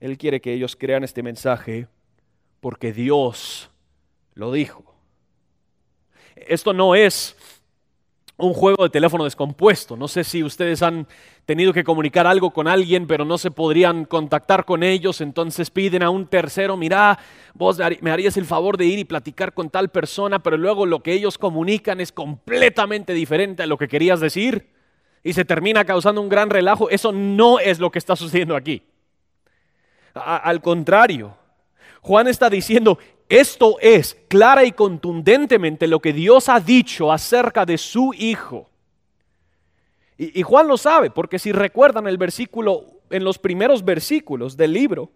Él 0.00 0.16
quiere 0.16 0.40
que 0.40 0.54
ellos 0.54 0.76
crean 0.76 1.04
este 1.04 1.22
mensaje 1.22 1.86
porque 2.60 2.94
Dios 2.94 3.68
lo 4.32 4.50
dijo. 4.50 4.82
Esto 6.34 6.72
no 6.72 6.94
es 6.94 7.36
un 8.36 8.52
juego 8.52 8.84
de 8.84 8.90
teléfono 8.90 9.24
descompuesto. 9.24 9.96
No 9.96 10.08
sé 10.08 10.24
si 10.24 10.42
ustedes 10.42 10.82
han 10.82 11.06
tenido 11.44 11.72
que 11.72 11.84
comunicar 11.84 12.26
algo 12.26 12.50
con 12.50 12.66
alguien, 12.66 13.06
pero 13.06 13.24
no 13.24 13.38
se 13.38 13.50
podrían 13.50 14.04
contactar 14.04 14.64
con 14.64 14.82
ellos, 14.82 15.20
entonces 15.20 15.70
piden 15.70 16.02
a 16.02 16.10
un 16.10 16.26
tercero, 16.26 16.76
mira, 16.76 17.18
vos 17.52 17.78
me 18.00 18.10
harías 18.10 18.36
el 18.36 18.44
favor 18.44 18.76
de 18.76 18.86
ir 18.86 18.98
y 18.98 19.04
platicar 19.04 19.52
con 19.52 19.70
tal 19.70 19.90
persona, 19.90 20.42
pero 20.42 20.56
luego 20.56 20.86
lo 20.86 21.02
que 21.02 21.12
ellos 21.12 21.38
comunican 21.38 22.00
es 22.00 22.12
completamente 22.12 23.12
diferente 23.12 23.62
a 23.62 23.66
lo 23.66 23.78
que 23.78 23.88
querías 23.88 24.20
decir 24.20 24.70
y 25.22 25.32
se 25.32 25.44
termina 25.44 25.84
causando 25.84 26.20
un 26.20 26.28
gran 26.28 26.50
relajo. 26.50 26.90
Eso 26.90 27.12
no 27.12 27.58
es 27.60 27.78
lo 27.78 27.90
que 27.90 27.98
está 27.98 28.16
sucediendo 28.16 28.56
aquí. 28.56 28.82
al 30.14 30.60
contrario, 30.60 31.36
Juan 32.04 32.28
está 32.28 32.50
diciendo, 32.50 32.98
esto 33.28 33.78
es 33.80 34.16
clara 34.28 34.64
y 34.64 34.72
contundentemente 34.72 35.86
lo 35.86 36.00
que 36.00 36.12
Dios 36.12 36.48
ha 36.48 36.60
dicho 36.60 37.10
acerca 37.10 37.64
de 37.64 37.78
su 37.78 38.12
Hijo. 38.14 38.70
Y, 40.16 40.42
Juan 40.42 40.68
lo 40.68 40.76
sabe, 40.76 41.10
porque 41.10 41.40
si 41.40 41.50
recuerdan 41.50 42.06
el 42.06 42.18
versículo, 42.18 43.00
en 43.10 43.24
los 43.24 43.38
primeros 43.38 43.84
versículos 43.84 44.56
del 44.56 44.72
libro, 44.72 45.10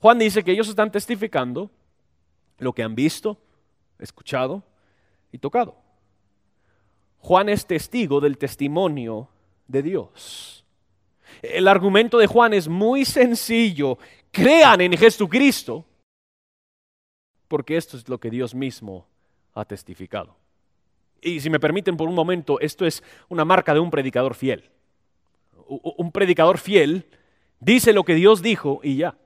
Juan 0.00 0.18
dice 0.18 0.42
que 0.42 0.52
ellos 0.52 0.68
están 0.68 0.90
testificando 0.90 1.70
lo 2.58 2.72
que 2.72 2.82
han 2.82 2.94
visto, 2.94 3.36
escuchado 3.98 4.62
y 5.30 5.38
tocado. 5.38 5.76
Juan 7.18 7.50
es 7.50 7.66
testigo 7.66 8.20
del 8.20 8.38
testimonio 8.38 9.28
de 9.66 9.82
Dios. 9.82 10.64
El 11.42 11.68
argumento 11.68 12.16
de 12.16 12.26
Juan 12.26 12.54
es 12.54 12.66
muy 12.66 13.04
sencillo. 13.04 13.98
Crean 14.30 14.80
en 14.80 14.96
Jesucristo 14.96 15.84
porque 17.48 17.76
esto 17.76 17.96
es 17.96 18.08
lo 18.08 18.18
que 18.18 18.30
Dios 18.30 18.54
mismo 18.54 19.06
ha 19.54 19.64
testificado. 19.64 20.36
Y 21.20 21.40
si 21.40 21.50
me 21.50 21.58
permiten 21.58 21.96
por 21.96 22.08
un 22.08 22.14
momento, 22.14 22.60
esto 22.60 22.86
es 22.86 23.02
una 23.28 23.44
marca 23.44 23.74
de 23.74 23.80
un 23.80 23.90
predicador 23.90 24.34
fiel. 24.34 24.70
Un 25.66 26.12
predicador 26.12 26.58
fiel 26.58 27.06
dice 27.60 27.92
lo 27.92 28.04
que 28.04 28.14
Dios 28.14 28.40
dijo 28.42 28.80
y 28.82 28.96
ya. 28.96 29.16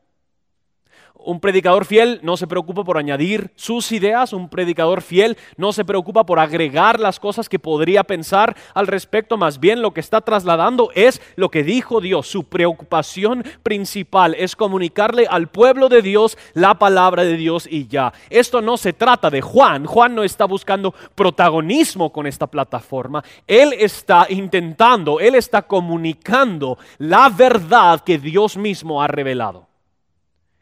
Un 1.24 1.40
predicador 1.40 1.84
fiel 1.84 2.20
no 2.22 2.36
se 2.36 2.46
preocupa 2.46 2.84
por 2.84 2.98
añadir 2.98 3.52
sus 3.56 3.92
ideas, 3.92 4.32
un 4.32 4.48
predicador 4.48 5.02
fiel 5.02 5.36
no 5.56 5.72
se 5.72 5.84
preocupa 5.84 6.24
por 6.24 6.38
agregar 6.38 7.00
las 7.00 7.20
cosas 7.20 7.48
que 7.48 7.58
podría 7.58 8.04
pensar 8.04 8.56
al 8.74 8.86
respecto, 8.86 9.36
más 9.36 9.60
bien 9.60 9.82
lo 9.82 9.92
que 9.92 10.00
está 10.00 10.20
trasladando 10.20 10.90
es 10.94 11.20
lo 11.36 11.50
que 11.50 11.62
dijo 11.62 12.00
Dios. 12.00 12.26
Su 12.26 12.44
preocupación 12.44 13.44
principal 13.62 14.34
es 14.38 14.56
comunicarle 14.56 15.26
al 15.28 15.48
pueblo 15.48 15.88
de 15.88 16.02
Dios 16.02 16.38
la 16.54 16.78
palabra 16.78 17.24
de 17.24 17.36
Dios 17.36 17.66
y 17.70 17.86
ya. 17.86 18.12
Esto 18.30 18.60
no 18.60 18.76
se 18.76 18.92
trata 18.92 19.30
de 19.30 19.40
Juan, 19.40 19.86
Juan 19.86 20.14
no 20.14 20.24
está 20.24 20.44
buscando 20.44 20.94
protagonismo 21.14 22.12
con 22.12 22.26
esta 22.26 22.46
plataforma, 22.46 23.24
él 23.46 23.72
está 23.78 24.26
intentando, 24.28 25.20
él 25.20 25.34
está 25.34 25.62
comunicando 25.62 26.78
la 26.98 27.28
verdad 27.28 28.00
que 28.00 28.18
Dios 28.18 28.56
mismo 28.56 29.02
ha 29.02 29.08
revelado 29.08 29.71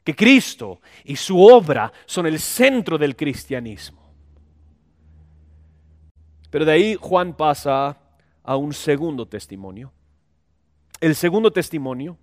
que 0.05 0.15
Cristo 0.15 0.81
y 1.05 1.17
su 1.17 1.41
obra 1.41 1.93
son 2.07 2.27
el 2.27 2.39
centro 2.39 2.99
del 2.99 3.17
cristianismo. 3.17 4.01
Pero 6.51 6.65
de 6.65 6.73
ahí 6.73 6.97
Juan 7.01 7.37
pasa 7.37 7.99
a 8.43 8.57
un 8.57 8.73
segundo 8.73 9.27
testimonio. 9.27 9.93
El 11.01 11.15
segundo 11.15 11.51
testimonio 11.53 12.19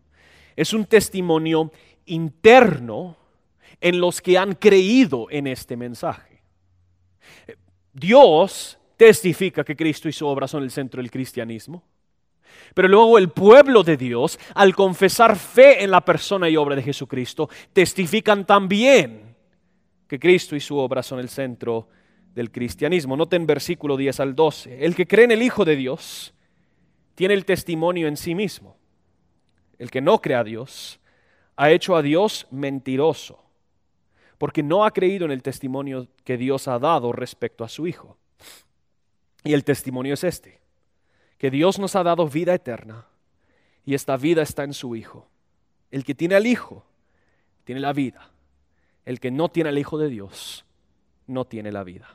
es 0.56 0.74
un 0.74 0.86
testimonio 0.86 1.72
interno 2.06 3.16
en 3.80 4.00
los 4.00 4.22
que 4.22 4.38
han 4.38 4.54
creído 4.54 5.28
en 5.30 5.48
este 5.48 5.78
mensaje. 5.78 6.42
Dios 7.94 8.78
testifica 8.98 9.64
que 9.64 9.76
Cristo 9.76 10.10
y 10.10 10.14
su 10.14 10.26
obra 10.28 10.48
son 10.48 10.64
el 10.64 10.72
centro 10.72 11.02
del 11.02 11.12
cristianismo. 11.12 11.84
Pero 12.74 12.88
luego 12.88 13.18
el 13.18 13.30
pueblo 13.30 13.84
de 13.84 13.98
Dios, 13.98 14.40
al 14.54 14.76
confesar 14.76 15.36
fe 15.36 15.84
en 15.84 15.92
la 15.92 16.02
persona 16.02 16.48
y 16.50 16.58
obra 16.58 16.76
de 16.76 16.84
Jesucristo, 16.84 17.50
testifican 17.74 18.46
también 18.46 19.36
que 20.08 20.20
Cristo 20.20 20.56
y 20.56 20.60
su 20.60 20.78
obra 20.78 21.02
son 21.02 21.20
el 21.20 21.30
centro 21.30 21.88
del 22.36 22.52
cristianismo. 22.52 23.18
Noten 23.18 23.48
versículo 23.48 23.98
10 23.98 24.20
al 24.20 24.36
12. 24.36 24.86
El 24.86 24.96
que 24.96 25.08
cree 25.08 25.26
en 25.26 25.32
el 25.32 25.42
Hijo 25.42 25.66
de 25.66 25.76
Dios 25.76 26.34
tiene 27.16 27.34
el 27.34 27.46
testimonio 27.46 28.08
en 28.08 28.16
sí 28.16 28.36
mismo. 28.36 28.78
El 29.80 29.90
que 29.90 30.02
no 30.02 30.22
cree 30.22 30.38
a 30.38 30.44
Dios 30.44 31.00
ha 31.56 31.72
hecho 31.72 31.96
a 31.96 32.04
Dios 32.04 32.48
mentiroso, 32.52 33.44
porque 34.38 34.62
no 34.62 34.86
ha 34.86 34.92
creído 34.92 35.26
en 35.26 35.32
el 35.32 35.42
testimonio 35.42 36.08
que 36.24 36.38
Dios 36.38 36.68
ha 36.68 36.78
dado 36.78 37.12
respecto 37.12 37.64
a 37.64 37.70
su 37.70 37.88
Hijo. 37.88 38.18
Y 39.44 39.54
el 39.54 39.64
testimonio 39.64 40.14
es 40.14 40.24
este 40.24 40.67
que 41.38 41.52
Dios 41.52 41.80
nos 41.80 41.96
ha 41.96 42.04
dado 42.04 42.28
vida 42.28 42.54
eterna 42.54 43.06
y 43.86 43.94
esta 43.94 44.18
vida 44.18 44.42
está 44.42 44.64
en 44.64 44.74
su 44.74 44.96
Hijo. 44.96 45.28
El 45.92 46.04
que 46.04 46.16
tiene 46.16 46.36
al 46.36 46.46
Hijo 46.46 46.84
tiene 47.64 47.82
la 47.82 47.94
vida. 47.94 48.32
El 49.06 49.20
que 49.20 49.32
no 49.32 49.50
tiene 49.50 49.70
al 49.70 49.78
Hijo 49.78 49.98
de 49.98 50.10
Dios 50.10 50.66
no 51.28 51.46
tiene 51.46 51.72
la 51.72 51.84
vida. 51.84 52.10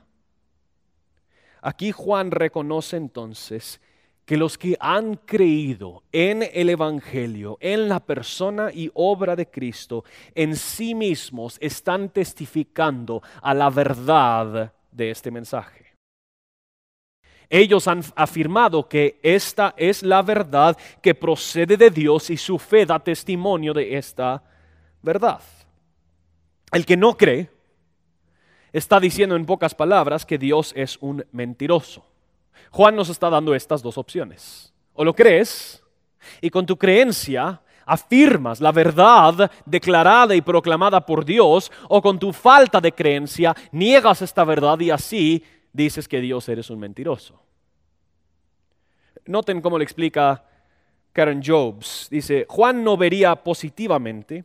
Aquí 1.62 1.92
Juan 1.92 2.30
reconoce 2.30 2.96
entonces 2.96 3.80
que 4.24 4.36
los 4.36 4.58
que 4.58 4.76
han 4.80 5.16
creído 5.16 6.02
en 6.12 6.42
el 6.52 6.70
Evangelio, 6.70 7.58
en 7.60 7.88
la 7.88 8.00
persona 8.00 8.70
y 8.72 8.90
obra 8.94 9.36
de 9.36 9.46
Cristo, 9.46 10.04
en 10.34 10.56
sí 10.56 10.94
mismos 10.94 11.58
están 11.60 12.08
testificando 12.08 13.22
a 13.40 13.54
la 13.54 13.70
verdad 13.70 14.72
de 14.90 15.10
este 15.10 15.30
mensaje. 15.30 15.81
Ellos 17.54 17.86
han 17.86 18.02
afirmado 18.16 18.88
que 18.88 19.20
esta 19.22 19.74
es 19.76 20.02
la 20.02 20.22
verdad 20.22 20.74
que 21.02 21.14
procede 21.14 21.76
de 21.76 21.90
Dios 21.90 22.30
y 22.30 22.38
su 22.38 22.58
fe 22.58 22.86
da 22.86 22.98
testimonio 22.98 23.74
de 23.74 23.98
esta 23.98 24.42
verdad. 25.02 25.42
El 26.72 26.86
que 26.86 26.96
no 26.96 27.14
cree 27.14 27.50
está 28.72 28.98
diciendo 28.98 29.36
en 29.36 29.44
pocas 29.44 29.74
palabras 29.74 30.24
que 30.24 30.38
Dios 30.38 30.72
es 30.74 30.96
un 31.02 31.26
mentiroso. 31.30 32.06
Juan 32.70 32.96
nos 32.96 33.10
está 33.10 33.28
dando 33.28 33.54
estas 33.54 33.82
dos 33.82 33.98
opciones. 33.98 34.72
O 34.94 35.04
lo 35.04 35.14
crees 35.14 35.84
y 36.40 36.48
con 36.48 36.64
tu 36.64 36.78
creencia 36.78 37.60
afirmas 37.84 38.62
la 38.62 38.72
verdad 38.72 39.50
declarada 39.66 40.34
y 40.34 40.40
proclamada 40.40 41.04
por 41.04 41.22
Dios, 41.22 41.70
o 41.90 42.00
con 42.00 42.18
tu 42.18 42.32
falta 42.32 42.80
de 42.80 42.92
creencia 42.92 43.54
niegas 43.72 44.22
esta 44.22 44.42
verdad 44.42 44.80
y 44.80 44.90
así 44.90 45.44
dices 45.72 46.08
que 46.08 46.20
Dios 46.20 46.48
eres 46.48 46.70
un 46.70 46.78
mentiroso. 46.78 47.42
Noten 49.26 49.60
cómo 49.60 49.78
le 49.78 49.84
explica 49.84 50.44
Karen 51.12 51.42
Jobs. 51.44 52.08
Dice, 52.10 52.46
Juan 52.48 52.82
no 52.82 52.96
vería 52.96 53.36
positivamente 53.36 54.44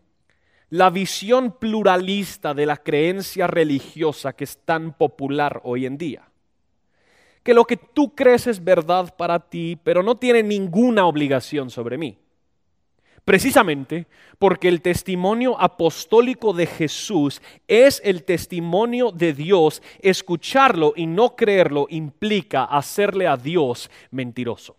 la 0.69 0.89
visión 0.89 1.53
pluralista 1.53 2.53
de 2.53 2.65
la 2.65 2.77
creencia 2.77 3.47
religiosa 3.47 4.33
que 4.33 4.43
es 4.43 4.57
tan 4.65 4.93
popular 4.93 5.61
hoy 5.63 5.85
en 5.85 5.97
día. 5.97 6.29
Que 7.41 7.53
lo 7.53 7.63
que 7.63 7.77
tú 7.77 8.13
crees 8.13 8.47
es 8.47 8.61
verdad 8.61 9.15
para 9.15 9.39
ti, 9.39 9.79
pero 9.81 10.03
no 10.03 10.17
tiene 10.17 10.43
ninguna 10.43 11.05
obligación 11.05 11.69
sobre 11.69 11.97
mí. 11.97 12.17
Precisamente 13.27 14.07
porque 14.39 14.69
el 14.69 14.81
testimonio 14.81 15.59
apostólico 15.59 16.53
de 16.53 16.65
Jesús 16.65 17.41
es 17.67 18.01
el 18.05 18.23
testimonio 18.23 19.11
de 19.11 19.33
Dios, 19.33 19.83
escucharlo 19.99 20.93
y 20.95 21.07
no 21.07 21.35
creerlo 21.35 21.87
implica 21.89 22.63
hacerle 22.63 23.27
a 23.27 23.35
Dios 23.35 23.91
mentiroso. 24.11 24.77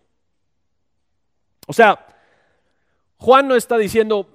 O 1.67 1.73
sea, 1.73 2.07
Juan 3.17 3.47
no 3.47 3.55
está 3.55 3.77
diciendo, 3.77 4.31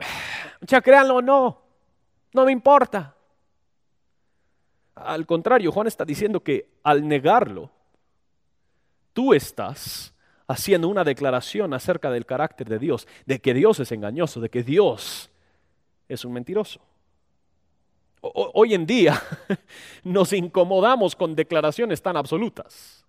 ya 0.60 0.80
créanlo 0.80 1.16
o 1.16 1.22
no, 1.22 1.62
no 2.34 2.44
me 2.44 2.52
importa. 2.52 3.16
Al 4.94 5.26
contrario, 5.26 5.72
Juan 5.72 5.88
está 5.88 6.04
diciendo 6.04 6.38
que 6.38 6.68
al 6.84 7.08
negarlo, 7.08 7.68
tú 9.12 9.34
estás 9.34 10.13
haciendo 10.46 10.88
una 10.88 11.04
declaración 11.04 11.72
acerca 11.74 12.10
del 12.10 12.26
carácter 12.26 12.68
de 12.68 12.78
Dios, 12.78 13.06
de 13.26 13.40
que 13.40 13.54
Dios 13.54 13.80
es 13.80 13.92
engañoso, 13.92 14.40
de 14.40 14.50
que 14.50 14.62
Dios 14.62 15.30
es 16.08 16.24
un 16.24 16.32
mentiroso. 16.32 16.80
Hoy 18.20 18.74
en 18.74 18.86
día 18.86 19.20
nos 20.04 20.32
incomodamos 20.32 21.14
con 21.14 21.34
declaraciones 21.34 22.00
tan 22.00 22.16
absolutas. 22.16 23.04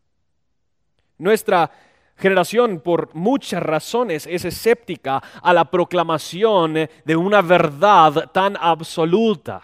Nuestra 1.18 1.72
generación 2.18 2.82
por 2.82 3.14
muchas 3.16 3.64
razones 3.64 4.28
es 4.28 4.44
escéptica 4.44 5.22
a 5.42 5.54
la 5.54 5.70
proclamación 5.70 6.74
de 6.74 7.16
una 7.16 7.42
verdad 7.42 8.32
tan 8.32 8.58
absoluta. 8.60 9.62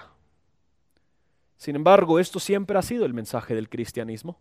Sin 1.57 1.75
embargo, 1.75 2.19
esto 2.19 2.39
siempre 2.39 2.77
ha 2.77 2.81
sido 2.81 3.05
el 3.05 3.13
mensaje 3.13 3.53
del 3.53 3.69
cristianismo. 3.69 4.39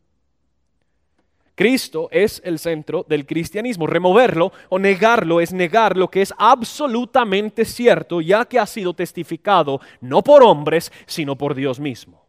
Cristo 1.61 2.09
es 2.11 2.40
el 2.42 2.59
centro 2.59 3.05
del 3.07 3.27
cristianismo. 3.27 3.87
Removerlo 3.87 4.51
o 4.70 4.79
negarlo 4.79 5.42
es 5.42 5.53
negar 5.53 5.94
lo 5.94 6.09
que 6.09 6.23
es 6.23 6.33
absolutamente 6.38 7.66
cierto, 7.66 8.23
ya 8.23 8.46
que 8.46 8.59
ha 8.59 8.64
sido 8.64 8.94
testificado 8.94 9.79
no 10.01 10.25
por 10.25 10.42
hombres, 10.42 10.90
sino 11.05 11.37
por 11.37 11.55
Dios 11.55 11.79
mismo. 11.79 12.25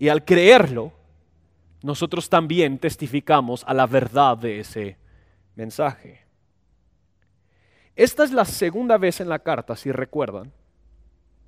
Y 0.00 0.08
al 0.08 0.24
creerlo, 0.24 0.90
nosotros 1.84 2.28
también 2.28 2.76
testificamos 2.76 3.62
a 3.64 3.72
la 3.72 3.86
verdad 3.86 4.36
de 4.36 4.58
ese 4.58 4.96
mensaje. 5.54 6.26
Esta 7.94 8.24
es 8.24 8.32
la 8.32 8.46
segunda 8.46 8.98
vez 8.98 9.20
en 9.20 9.28
la 9.28 9.38
carta, 9.38 9.76
si 9.76 9.92
recuerdan, 9.92 10.50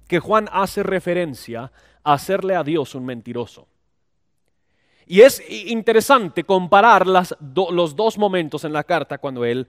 que 0.06 0.20
Juan 0.20 0.48
hace 0.52 0.84
referencia 0.84 1.72
a 2.04 2.12
hacerle 2.12 2.54
a 2.54 2.62
Dios 2.62 2.94
un 2.94 3.06
mentiroso. 3.06 3.71
Y 5.06 5.20
es 5.20 5.42
interesante 5.50 6.44
comparar 6.44 7.06
los 7.06 7.96
dos 7.96 8.18
momentos 8.18 8.64
en 8.64 8.72
la 8.72 8.84
carta 8.84 9.18
cuando 9.18 9.44
él 9.44 9.68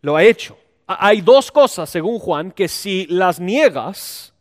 lo 0.00 0.16
ha 0.16 0.22
hecho. 0.22 0.56
Hay 0.86 1.20
dos 1.20 1.52
cosas, 1.52 1.88
según 1.88 2.18
Juan, 2.18 2.50
que 2.50 2.66
si 2.66 3.06
las 3.06 3.38
niegas, 3.38 4.34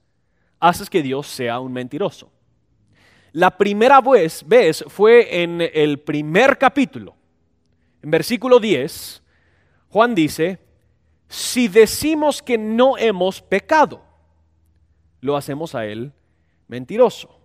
haces 0.60 0.90
que 0.90 1.04
Dios 1.04 1.28
sea 1.28 1.60
un 1.60 1.72
mentiroso. 1.72 2.32
La 3.32 3.56
primera 3.56 4.02
vez, 4.02 4.44
vez 4.48 4.84
fue 4.88 5.44
en 5.44 5.62
el 5.62 6.00
primer 6.00 6.58
capítulo. 6.58 7.16
En 8.02 8.10
versículo 8.10 8.60
10, 8.60 9.22
Juan 9.90 10.16
dice, 10.16 10.60
si 11.28 11.68
decimos 11.68 12.42
que 12.42 12.58
no 12.58 12.98
hemos 12.98 13.42
pecado, 13.42 14.02
lo 15.22 15.38
hacemos 15.38 15.76
a 15.76 15.86
él 15.86 16.12
mentiroso. 16.68 17.40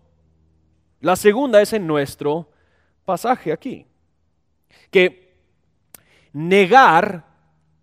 La 1.01 1.17
segunda 1.17 1.61
es 1.61 1.75
en 1.75 1.87
nuestro 1.87 2.49
pasaje 3.05 3.53
aquí. 3.53 3.87
Que 4.91 5.37
negar 6.33 7.25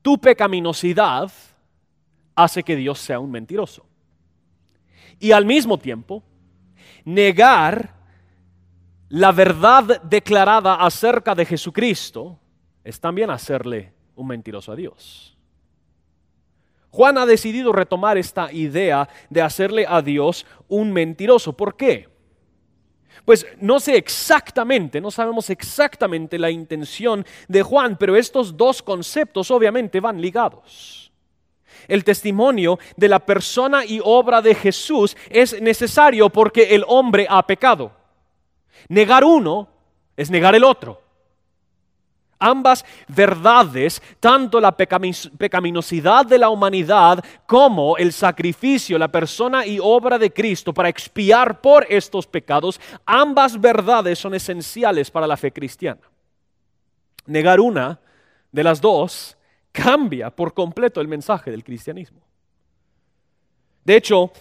tu 0.02 0.18
pecaminosidad 0.18 1.32
hace 2.36 2.64
que 2.64 2.76
Dios 2.76 3.00
sea 3.00 3.20
un 3.20 3.32
mentiroso. 3.32 3.86
Y 5.20 5.32
al 5.32 5.46
mismo 5.46 5.78
tiempo, 5.78 6.24
negar 7.06 7.94
la 9.10 9.32
verdad 9.32 10.02
declarada 10.04 10.76
acerca 10.76 11.36
de 11.36 11.46
Jesucristo 11.46 12.40
es 12.84 13.00
también 13.00 13.30
hacerle 13.30 13.94
un 14.16 14.28
mentiroso 14.28 14.72
a 14.72 14.76
Dios. 14.76 15.38
Juan 16.90 17.18
ha 17.18 17.26
decidido 17.26 17.72
retomar 17.72 18.18
esta 18.18 18.52
idea 18.52 19.08
de 19.30 19.42
hacerle 19.42 19.86
a 19.88 20.02
Dios 20.02 20.46
un 20.68 20.92
mentiroso. 20.92 21.54
¿Por 21.54 21.76
qué? 21.76 22.10
Pues 23.26 23.46
no 23.60 23.80
sé 23.80 23.98
exactamente, 23.98 25.00
no 25.00 25.12
sabemos 25.12 25.50
exactamente 25.50 26.40
la 26.40 26.50
intención 26.50 27.26
de 27.48 27.62
Juan, 27.62 27.98
pero 27.98 28.16
estos 28.16 28.58
dos 28.58 28.82
conceptos 28.82 29.52
obviamente 29.52 30.00
van 30.00 30.22
ligados. 30.22 31.12
El 31.88 32.04
testimonio 32.04 32.80
de 32.96 33.08
la 33.08 33.20
persona 33.20 33.86
y 33.86 34.00
obra 34.04 34.42
de 34.42 34.56
Jesús 34.56 35.16
es 35.30 35.60
necesario 35.62 36.30
porque 36.30 36.76
el 36.76 36.84
hombre 36.88 37.28
ha 37.30 37.46
pecado. 37.46 37.92
Negar 38.88 39.24
uno 39.24 39.68
es 40.16 40.30
negar 40.30 40.56
el 40.56 40.64
otro. 40.64 41.01
Ambas 42.44 42.84
verdades, 43.08 44.02
tanto 44.20 44.60
la 44.60 44.76
pecaminosidad 44.76 46.26
de 46.26 46.40
la 46.40 46.50
humanidad 46.50 47.24
como 47.46 47.98
el 47.98 48.12
sacrificio, 48.12 48.98
la 48.98 49.12
persona 49.12 49.64
y 49.64 49.78
obra 49.80 50.18
de 50.18 50.34
Cristo 50.34 50.74
para 50.74 50.90
expiar 50.90 51.62
por 51.62 51.86
estos 51.88 52.26
pecados, 52.26 52.82
ambas 53.06 53.62
verdades 53.62 54.18
son 54.18 54.34
esenciales 54.34 55.12
para 55.12 55.28
la 55.28 55.38
fe 55.38 55.52
cristiana. 55.52 56.02
Negar 57.28 57.60
una 57.60 58.00
de 58.52 58.64
las 58.64 58.82
dos 58.82 59.38
cambia 59.72 60.32
por 60.32 60.56
completo 60.56 61.00
el 61.00 61.08
mensaje 61.08 61.52
del 61.52 61.64
cristianismo. 61.64 62.22
De 63.86 63.98
hecho, 63.98 64.32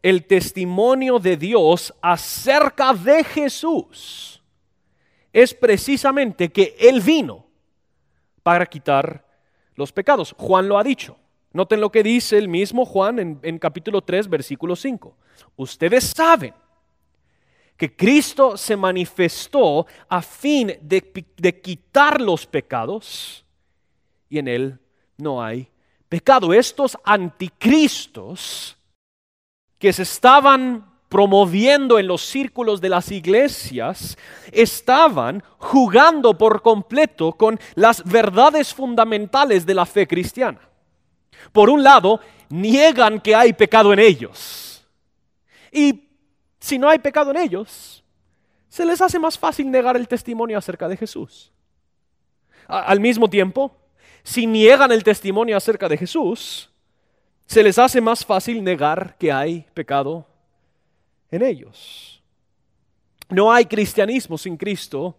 el 0.00 0.24
testimonio 0.24 1.18
de 1.18 1.36
Dios 1.36 1.92
acerca 2.00 2.94
de 2.94 3.22
Jesús 3.22 4.42
es 5.30 5.52
precisamente 5.52 6.50
que 6.50 6.74
Él 6.80 7.02
vino 7.02 7.49
para 8.42 8.66
quitar 8.66 9.24
los 9.74 9.92
pecados. 9.92 10.34
Juan 10.38 10.68
lo 10.68 10.78
ha 10.78 10.84
dicho. 10.84 11.16
Noten 11.52 11.80
lo 11.80 11.90
que 11.90 12.02
dice 12.02 12.38
el 12.38 12.48
mismo 12.48 12.84
Juan 12.84 13.40
en, 13.42 13.58
capítulo 13.58 14.02
3, 14.02 14.28
versículo 14.28 14.76
5. 14.76 15.16
Ustedes 15.56 16.04
saben 16.04 16.54
que 17.76 17.96
Cristo 17.96 18.56
se 18.56 18.76
manifestó 18.76 19.86
a 20.08 20.22
fin 20.22 20.78
de, 20.80 21.26
de 21.36 21.60
quitar 21.60 22.20
los 22.20 22.46
pecados 22.46 23.44
y 24.28 24.38
en 24.38 24.48
él 24.48 24.78
no 25.16 25.42
hay 25.42 25.68
pecado. 26.08 26.52
Estos 26.52 26.96
anticristos 27.04 28.76
que 29.78 29.92
se 29.92 30.02
estaban 30.02 30.89
promoviendo 31.10 31.98
en 31.98 32.06
los 32.06 32.22
círculos 32.22 32.80
de 32.80 32.88
las 32.88 33.10
iglesias, 33.10 34.16
estaban 34.52 35.42
jugando 35.58 36.38
por 36.38 36.62
completo 36.62 37.32
con 37.32 37.58
las 37.74 38.04
verdades 38.04 38.72
fundamentales 38.72 39.66
de 39.66 39.74
la 39.74 39.84
fe 39.84 40.06
cristiana. 40.06 40.60
Por 41.52 41.68
un 41.68 41.82
lado, 41.82 42.20
niegan 42.48 43.20
que 43.20 43.34
hay 43.34 43.52
pecado 43.52 43.92
en 43.92 43.98
ellos. 43.98 44.86
Y 45.72 46.08
si 46.60 46.78
no 46.78 46.88
hay 46.88 47.00
pecado 47.00 47.32
en 47.32 47.38
ellos, 47.38 48.04
se 48.68 48.86
les 48.86 49.02
hace 49.02 49.18
más 49.18 49.36
fácil 49.36 49.68
negar 49.68 49.96
el 49.96 50.06
testimonio 50.06 50.56
acerca 50.56 50.86
de 50.86 50.96
Jesús. 50.96 51.50
Al 52.68 53.00
mismo 53.00 53.28
tiempo, 53.28 53.76
si 54.22 54.46
niegan 54.46 54.92
el 54.92 55.02
testimonio 55.02 55.56
acerca 55.56 55.88
de 55.88 55.98
Jesús, 55.98 56.70
se 57.46 57.64
les 57.64 57.80
hace 57.80 58.00
más 58.00 58.24
fácil 58.24 58.62
negar 58.62 59.16
que 59.18 59.32
hay 59.32 59.66
pecado 59.74 60.29
en 61.30 61.42
ellos. 61.42 62.22
No 63.28 63.52
hay 63.52 63.66
cristianismo 63.66 64.36
sin 64.36 64.56
Cristo 64.56 65.16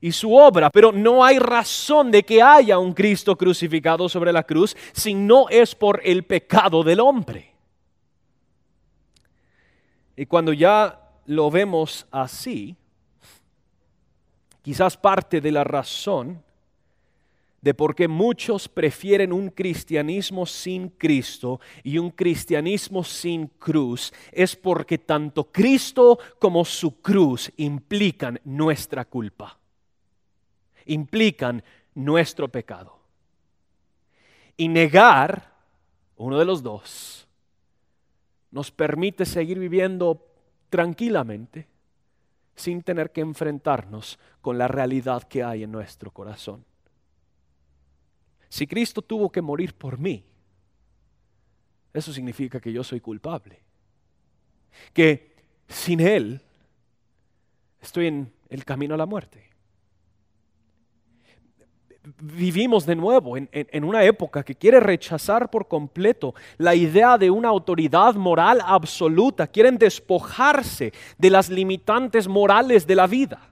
y 0.00 0.10
su 0.10 0.34
obra, 0.34 0.70
pero 0.70 0.90
no 0.90 1.24
hay 1.24 1.38
razón 1.38 2.10
de 2.10 2.22
que 2.22 2.42
haya 2.42 2.78
un 2.78 2.92
Cristo 2.92 3.36
crucificado 3.36 4.08
sobre 4.08 4.32
la 4.32 4.42
cruz 4.42 4.76
si 4.92 5.14
no 5.14 5.48
es 5.48 5.74
por 5.74 6.00
el 6.04 6.24
pecado 6.24 6.82
del 6.82 7.00
hombre. 7.00 7.52
Y 10.16 10.26
cuando 10.26 10.52
ya 10.52 10.98
lo 11.26 11.50
vemos 11.50 12.06
así, 12.10 12.76
quizás 14.62 14.96
parte 14.96 15.40
de 15.40 15.52
la 15.52 15.64
razón 15.64 16.42
de 17.62 17.74
por 17.74 17.94
qué 17.94 18.08
muchos 18.08 18.68
prefieren 18.68 19.32
un 19.32 19.48
cristianismo 19.48 20.44
sin 20.44 20.88
Cristo 20.88 21.60
y 21.84 21.96
un 21.96 22.10
cristianismo 22.10 23.04
sin 23.04 23.46
cruz 23.46 24.12
es 24.32 24.56
porque 24.56 24.98
tanto 24.98 25.44
Cristo 25.44 26.18
como 26.40 26.64
su 26.64 27.00
cruz 27.00 27.50
implican 27.56 28.40
nuestra 28.44 29.04
culpa, 29.04 29.58
implican 30.86 31.62
nuestro 31.94 32.48
pecado. 32.48 32.98
Y 34.56 34.68
negar 34.68 35.52
uno 36.16 36.38
de 36.38 36.44
los 36.44 36.62
dos 36.62 37.26
nos 38.50 38.72
permite 38.72 39.24
seguir 39.24 39.58
viviendo 39.58 40.26
tranquilamente 40.68 41.68
sin 42.56 42.82
tener 42.82 43.12
que 43.12 43.20
enfrentarnos 43.20 44.18
con 44.40 44.58
la 44.58 44.68
realidad 44.68 45.22
que 45.22 45.44
hay 45.44 45.62
en 45.62 45.72
nuestro 45.72 46.10
corazón. 46.10 46.64
Si 48.52 48.66
Cristo 48.66 49.00
tuvo 49.00 49.32
que 49.32 49.40
morir 49.40 49.72
por 49.72 49.98
mí, 49.98 50.22
eso 51.90 52.12
significa 52.12 52.60
que 52.60 52.70
yo 52.70 52.84
soy 52.84 53.00
culpable. 53.00 53.62
Que 54.92 55.36
sin 55.66 56.00
Él 56.00 56.38
estoy 57.80 58.08
en 58.08 58.30
el 58.50 58.62
camino 58.66 58.92
a 58.92 58.98
la 58.98 59.06
muerte. 59.06 59.48
Vivimos 62.20 62.84
de 62.84 62.94
nuevo 62.94 63.38
en, 63.38 63.84
una 63.84 64.04
época 64.04 64.42
que 64.42 64.54
quiere 64.54 64.80
rechazar 64.80 65.50
por 65.50 65.66
completo 65.66 66.34
la 66.58 66.74
idea 66.74 67.16
de 67.16 67.30
una 67.30 67.48
autoridad 67.48 68.16
moral 68.16 68.60
absoluta. 68.66 69.46
Quieren 69.46 69.78
despojarse 69.78 70.92
de 71.16 71.30
las 71.30 71.48
limitantes 71.48 72.28
morales 72.28 72.86
de 72.86 72.96
la 72.96 73.06
vida. 73.06 73.51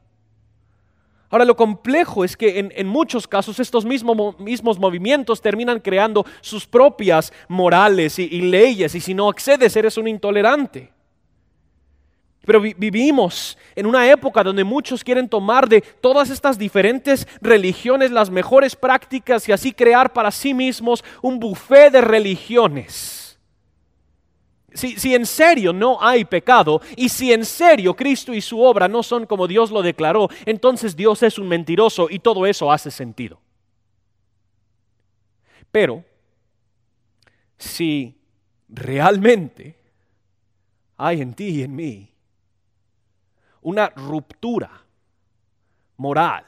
Ahora, 1.31 1.45
lo 1.45 1.57
complejo 1.57 2.25
es 2.25 2.37
que 2.37 2.71
en, 2.75 2.87
muchos 2.89 3.29
casos 3.29 3.61
estos 3.61 3.85
mismos 3.85 4.79
movimientos 4.79 5.41
terminan 5.41 5.79
creando 5.79 6.27
sus 6.41 6.67
propias 6.67 7.33
morales 7.47 8.19
y, 8.19 8.25
y 8.25 8.43
leyes, 8.43 8.95
y 8.97 9.01
si 9.01 9.15
no 9.15 9.29
accedes 9.29 9.77
eres 9.77 9.97
un 9.97 10.09
intolerante. 10.09 10.91
Pero 12.45 12.61
vivimos 12.61 13.59
en 13.77 13.87
una 13.87 14.11
época 14.11 14.43
donde 14.43 14.65
muchos 14.65 15.05
quieren 15.05 15.29
tomar 15.29 15.69
de 15.69 15.83
todas 15.83 16.31
estas 16.31 16.59
diferentes 16.59 17.29
religiones 17.41 18.11
las 18.11 18.31
mejores 18.31 18.75
prácticas 18.75 19.49
y 19.49 19.53
así 19.53 19.73
crear 19.73 20.13
para 20.13 20.31
sí 20.31 20.55
mismos 20.55 21.05
un 21.23 21.39
buffet 21.39 21.93
de 21.93 22.01
religiones. 22.01 23.20
Si, 24.73 25.15
en 25.15 25.27
serio 25.27 25.73
no 25.73 25.99
hay 26.01 26.25
pecado 26.25 26.81
y 26.97 27.09
si 27.09 27.33
en 27.33 27.45
serio 27.45 27.95
Cristo 27.97 28.33
y 28.33 28.41
su 28.41 28.61
obra 28.61 28.87
no 28.89 29.03
son 29.03 29.27
como 29.27 29.49
Dios 29.49 29.71
lo 29.71 29.83
declaró, 29.83 30.29
entonces 30.47 30.95
Dios 30.95 31.23
es 31.23 31.39
un 31.39 31.49
mentiroso 31.49 32.09
y 32.09 32.21
todo 32.21 32.47
eso 32.47 32.71
hace 32.71 32.91
sentido. 32.91 33.41
Pero 35.73 36.05
si 37.59 38.17
realmente 38.69 39.77
hay 40.97 41.21
en 41.21 41.35
ti 41.35 41.49
y 41.49 41.63
en 41.63 41.75
mí 41.75 42.15
una 43.63 43.89
ruptura 43.91 44.71
moral 45.97 46.45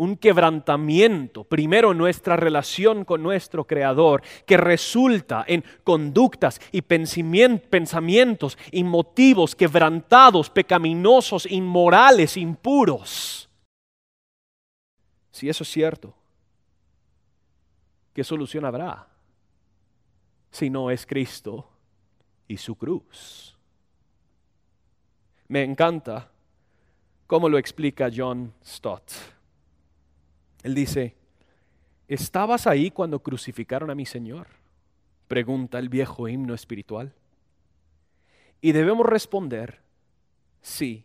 un 0.00 0.16
quebrantamiento, 0.16 1.44
primero 1.44 1.92
nuestra 1.92 2.34
relación 2.34 3.04
con 3.04 3.22
nuestro 3.22 3.66
Creador, 3.66 4.22
que 4.46 4.56
resulta 4.56 5.44
en 5.46 5.62
conductas 5.84 6.58
y 6.72 6.80
pensamientos 6.80 8.56
y 8.72 8.82
motivos 8.82 9.54
quebrantados, 9.54 10.48
pecaminosos, 10.48 11.44
inmorales, 11.44 12.38
impuros. 12.38 13.50
Si 15.32 15.50
eso 15.50 15.64
es 15.64 15.68
cierto, 15.70 16.14
¿qué 18.14 18.24
solución 18.24 18.64
habrá 18.64 19.06
si 20.50 20.70
no 20.70 20.90
es 20.90 21.04
Cristo 21.04 21.68
y 22.48 22.56
su 22.56 22.74
cruz? 22.74 23.54
Me 25.48 25.62
encanta 25.62 26.30
cómo 27.26 27.50
lo 27.50 27.58
explica 27.58 28.08
John 28.10 28.54
Stott. 28.64 29.39
Él 30.62 30.74
dice, 30.74 31.14
¿estabas 32.08 32.66
ahí 32.66 32.90
cuando 32.90 33.20
crucificaron 33.20 33.90
a 33.90 33.94
mi 33.94 34.06
Señor? 34.06 34.46
Pregunta 35.28 35.78
el 35.78 35.88
viejo 35.88 36.28
himno 36.28 36.54
espiritual. 36.54 37.12
Y 38.60 38.72
debemos 38.72 39.06
responder, 39.06 39.80
sí, 40.60 41.04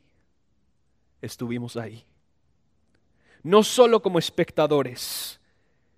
estuvimos 1.22 1.78
ahí. 1.78 2.03
No 3.43 3.64
solo 3.64 4.01
como 4.01 4.20
espectadores, 4.20 5.39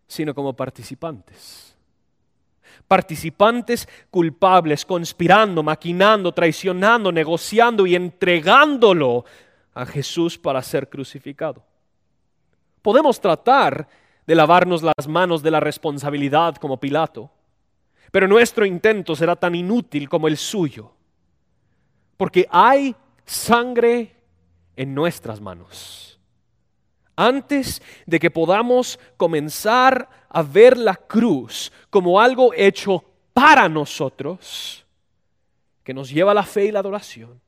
sino 0.08 0.36
como 0.36 0.54
participantes. 0.54 1.76
Participantes 2.88 3.88
culpables, 4.12 4.86
conspirando, 4.86 5.64
maquinando, 5.64 6.32
traicionando, 6.32 7.12
negociando 7.12 7.88
y 7.88 7.96
entregándolo 7.96 9.26
a 9.74 9.86
Jesús 9.86 10.38
para 10.38 10.62
ser 10.62 10.90
crucificado. 10.90 11.67
Podemos 12.88 13.20
tratar 13.20 13.86
de 14.26 14.34
lavarnos 14.34 14.82
las 14.82 15.10
manos 15.10 15.44
de 15.44 15.52
la 15.52 15.60
responsabilidad 15.60 16.56
como 16.56 16.80
Pilato, 16.80 17.30
pero 18.14 18.30
nuestro 18.30 18.66
intento 18.66 19.14
será 19.14 19.36
tan 19.36 19.56
inútil 19.56 20.08
como 20.08 20.30
el 20.30 20.38
suyo, 20.38 20.94
porque 22.16 22.48
hay 22.50 22.96
sangre 23.26 24.16
en 24.78 24.96
nuestras 24.96 25.42
manos. 25.42 26.18
Antes 27.18 27.82
de 28.06 28.22
que 28.22 28.32
podamos 28.32 28.98
comenzar 29.18 30.08
a 30.30 30.42
ver 30.42 30.78
la 30.78 30.96
cruz 30.96 31.74
como 31.90 32.22
algo 32.22 32.54
hecho 32.54 33.04
para 33.34 33.68
nosotros, 33.68 34.86
que 35.84 35.94
nos 35.94 36.10
lleva 36.10 36.32
a 36.32 36.36
la 36.36 36.44
fe 36.44 36.68
y 36.68 36.72
la 36.72 36.80
adoración, 36.80 37.42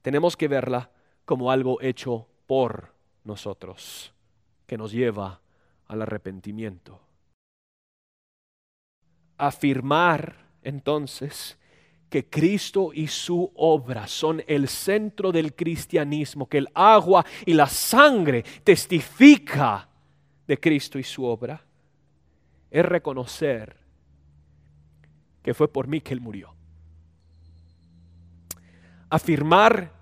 tenemos 0.00 0.34
que 0.34 0.48
verla 0.48 0.88
como 1.26 1.50
algo 1.50 1.78
hecho 1.82 2.26
por 2.46 2.94
nosotros 3.22 4.14
que 4.70 4.78
nos 4.78 4.92
lleva 4.92 5.40
al 5.88 6.00
arrepentimiento. 6.00 7.00
Afirmar 9.36 10.46
entonces 10.62 11.58
que 12.08 12.30
Cristo 12.30 12.92
y 12.94 13.08
su 13.08 13.50
obra 13.56 14.06
son 14.06 14.44
el 14.46 14.68
centro 14.68 15.32
del 15.32 15.56
cristianismo, 15.56 16.48
que 16.48 16.58
el 16.58 16.68
agua 16.72 17.26
y 17.44 17.54
la 17.54 17.66
sangre 17.66 18.44
testifica 18.62 19.88
de 20.46 20.60
Cristo 20.60 21.00
y 21.00 21.02
su 21.02 21.24
obra, 21.24 21.60
es 22.70 22.84
reconocer 22.84 23.76
que 25.42 25.52
fue 25.52 25.66
por 25.66 25.88
mí 25.88 26.00
que 26.00 26.14
Él 26.14 26.20
murió. 26.20 26.54
Afirmar 29.08 29.99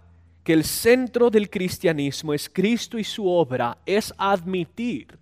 que 0.49 0.55
el 0.55 0.65
centro 0.65 1.29
del 1.29 1.51
cristianismo 1.51 2.33
es 2.33 2.49
Cristo 2.49 2.99
y 2.99 3.05
su 3.05 3.29
obra, 3.29 3.77
es 3.85 4.15
admitir 4.17 5.19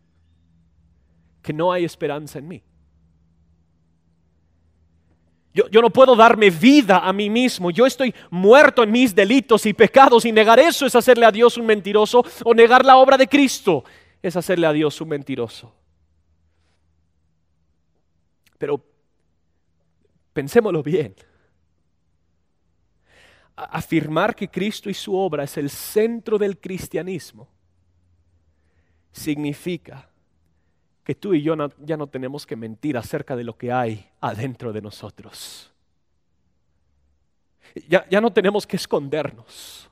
que 1.42 1.52
no 1.52 1.72
hay 1.72 1.84
esperanza 1.84 2.38
en 2.38 2.46
mí. 2.46 2.62
Yo, 5.52 5.68
yo, 5.68 5.82
no 5.82 5.90
puedo 5.90 6.14
darme 6.14 6.48
vida 6.48 6.98
a 6.98 7.12
mí 7.12 7.28
mismo. 7.28 7.72
Yo 7.72 7.86
estoy 7.86 8.14
muerto 8.30 8.84
en 8.84 8.92
mis 8.92 9.16
delitos 9.16 9.66
y 9.66 9.72
pecados 9.72 10.24
y 10.24 10.30
negar 10.30 10.60
eso 10.60 10.86
es 10.86 10.94
hacerle 10.94 11.26
a 11.26 11.32
Dios 11.32 11.58
un 11.58 11.66
mentiroso 11.66 12.24
o 12.44 12.54
negar 12.54 12.84
la 12.84 12.96
obra 12.96 13.18
de 13.18 13.26
Cristo 13.26 13.82
es 14.22 14.36
hacerle 14.36 14.68
a 14.68 14.72
Dios 14.72 15.00
un 15.00 15.08
mentiroso. 15.08 15.74
Pero 18.58 18.80
pensémoslo 20.32 20.84
bien 20.84 21.16
afirmar 23.56 24.34
que 24.34 24.48
Cristo 24.48 24.90
y 24.90 24.94
su 24.94 25.16
obra 25.16 25.44
es 25.44 25.56
el 25.56 25.70
centro 25.70 26.38
del 26.38 26.58
cristianismo, 26.58 27.48
significa 29.12 30.08
que 31.02 31.14
tú 31.14 31.32
y 31.34 31.42
yo 31.42 31.56
ya 31.78 31.96
no 31.96 32.06
tenemos 32.06 32.46
que 32.46 32.56
mentir 32.56 32.98
acerca 32.98 33.34
de 33.34 33.44
lo 33.44 33.56
que 33.56 33.72
hay 33.72 34.10
adentro 34.20 34.72
de 34.72 34.82
nosotros. 34.82 35.72
Ya, 37.88 38.06
ya 38.08 38.20
no 38.20 38.32
tenemos 38.32 38.66
que 38.66 38.76
escondernos. 38.76 39.90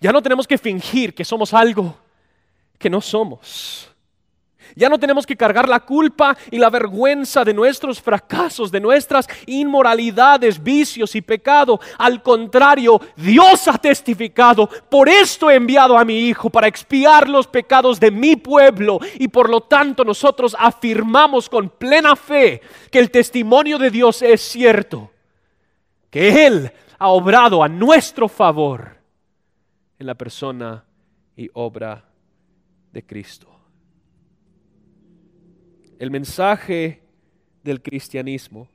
Ya 0.00 0.12
no 0.12 0.22
tenemos 0.22 0.46
que 0.46 0.58
fingir 0.58 1.14
que 1.14 1.24
somos 1.24 1.52
algo 1.52 1.96
que 2.78 2.90
no 2.90 3.00
somos. 3.00 3.91
Ya 4.74 4.88
no 4.88 4.98
tenemos 4.98 5.26
que 5.26 5.36
cargar 5.36 5.68
la 5.68 5.80
culpa 5.80 6.36
y 6.50 6.58
la 6.58 6.70
vergüenza 6.70 7.44
de 7.44 7.54
nuestros 7.54 8.00
fracasos, 8.00 8.70
de 8.70 8.80
nuestras 8.80 9.28
inmoralidades, 9.46 10.62
vicios 10.62 11.14
y 11.14 11.20
pecado. 11.20 11.80
Al 11.98 12.22
contrario, 12.22 13.00
Dios 13.16 13.68
ha 13.68 13.78
testificado, 13.78 14.68
por 14.88 15.08
esto 15.08 15.50
he 15.50 15.56
enviado 15.56 15.98
a 15.98 16.04
mi 16.04 16.20
Hijo 16.20 16.50
para 16.50 16.66
expiar 16.66 17.28
los 17.28 17.46
pecados 17.46 18.00
de 18.00 18.10
mi 18.10 18.36
pueblo. 18.36 18.98
Y 19.18 19.28
por 19.28 19.50
lo 19.50 19.62
tanto 19.62 20.04
nosotros 20.04 20.56
afirmamos 20.58 21.48
con 21.48 21.68
plena 21.68 22.16
fe 22.16 22.60
que 22.90 22.98
el 22.98 23.10
testimonio 23.10 23.78
de 23.78 23.90
Dios 23.90 24.22
es 24.22 24.40
cierto, 24.40 25.10
que 26.10 26.46
Él 26.46 26.72
ha 26.98 27.08
obrado 27.08 27.62
a 27.62 27.68
nuestro 27.68 28.28
favor 28.28 28.96
en 29.98 30.06
la 30.06 30.14
persona 30.14 30.84
y 31.36 31.50
obra 31.54 32.04
de 32.92 33.04
Cristo. 33.04 33.51
El 36.02 36.10
mensaje 36.10 37.00
del 37.62 37.80
cristianismo 37.80 38.66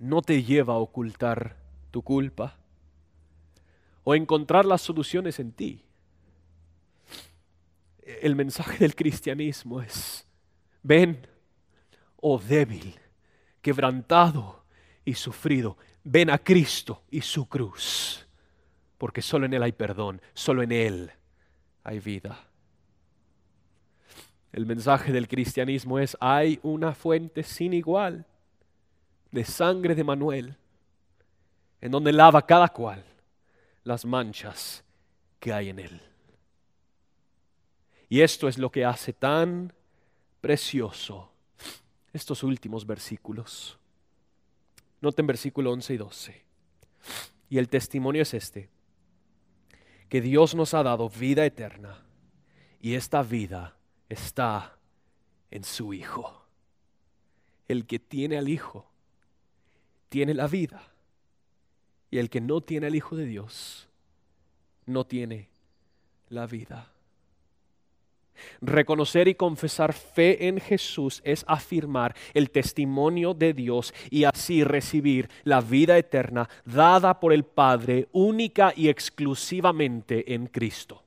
no 0.00 0.22
te 0.22 0.42
lleva 0.42 0.72
a 0.72 0.78
ocultar 0.78 1.58
tu 1.90 2.00
culpa 2.00 2.56
o 4.02 4.14
encontrar 4.14 4.64
las 4.64 4.80
soluciones 4.80 5.38
en 5.38 5.52
ti. 5.52 5.84
El 8.22 8.34
mensaje 8.36 8.78
del 8.78 8.94
cristianismo 8.94 9.82
es, 9.82 10.26
ven, 10.82 11.26
oh 12.22 12.38
débil, 12.38 12.98
quebrantado 13.60 14.64
y 15.04 15.12
sufrido, 15.12 15.76
ven 16.02 16.30
a 16.30 16.38
Cristo 16.38 17.02
y 17.10 17.20
su 17.20 17.50
cruz, 17.50 18.26
porque 18.96 19.20
solo 19.20 19.44
en 19.44 19.52
Él 19.52 19.62
hay 19.62 19.72
perdón, 19.72 20.22
solo 20.32 20.62
en 20.62 20.72
Él 20.72 21.12
hay 21.84 22.00
vida. 22.00 22.48
El 24.56 24.64
mensaje 24.64 25.12
del 25.12 25.28
cristianismo 25.28 25.98
es, 25.98 26.16
hay 26.18 26.58
una 26.62 26.94
fuente 26.94 27.42
sin 27.42 27.74
igual 27.74 28.24
de 29.30 29.44
sangre 29.44 29.94
de 29.94 30.02
Manuel, 30.02 30.56
en 31.82 31.90
donde 31.90 32.10
lava 32.10 32.40
cada 32.46 32.70
cual 32.70 33.04
las 33.84 34.06
manchas 34.06 34.82
que 35.40 35.52
hay 35.52 35.68
en 35.68 35.78
él. 35.78 36.00
Y 38.08 38.22
esto 38.22 38.48
es 38.48 38.56
lo 38.56 38.70
que 38.70 38.86
hace 38.86 39.12
tan 39.12 39.74
precioso 40.40 41.30
estos 42.14 42.42
últimos 42.42 42.86
versículos. 42.86 43.78
Noten 45.02 45.26
versículo 45.26 45.70
11 45.72 45.92
y 45.92 45.96
12. 45.98 46.44
Y 47.50 47.58
el 47.58 47.68
testimonio 47.68 48.22
es 48.22 48.32
este, 48.32 48.70
que 50.08 50.22
Dios 50.22 50.54
nos 50.54 50.72
ha 50.72 50.82
dado 50.82 51.10
vida 51.10 51.44
eterna 51.44 52.02
y 52.80 52.94
esta 52.94 53.22
vida 53.22 53.75
está 54.08 54.76
en 55.50 55.64
su 55.64 55.92
Hijo. 55.94 56.42
El 57.68 57.86
que 57.86 57.98
tiene 57.98 58.38
al 58.38 58.48
Hijo 58.48 58.86
tiene 60.08 60.34
la 60.34 60.46
vida 60.46 60.92
y 62.10 62.18
el 62.18 62.30
que 62.30 62.40
no 62.40 62.60
tiene 62.60 62.86
al 62.86 62.94
Hijo 62.94 63.16
de 63.16 63.26
Dios 63.26 63.88
no 64.86 65.04
tiene 65.04 65.48
la 66.28 66.46
vida. 66.46 66.90
Reconocer 68.60 69.28
y 69.28 69.34
confesar 69.34 69.92
fe 69.92 70.46
en 70.46 70.60
Jesús 70.60 71.22
es 71.24 71.44
afirmar 71.48 72.14
el 72.34 72.50
testimonio 72.50 73.34
de 73.34 73.54
Dios 73.54 73.94
y 74.10 74.24
así 74.24 74.62
recibir 74.62 75.28
la 75.44 75.60
vida 75.60 75.96
eterna 75.96 76.48
dada 76.64 77.18
por 77.18 77.32
el 77.32 77.44
Padre 77.44 78.08
única 78.12 78.72
y 78.76 78.88
exclusivamente 78.88 80.34
en 80.34 80.46
Cristo. 80.46 81.05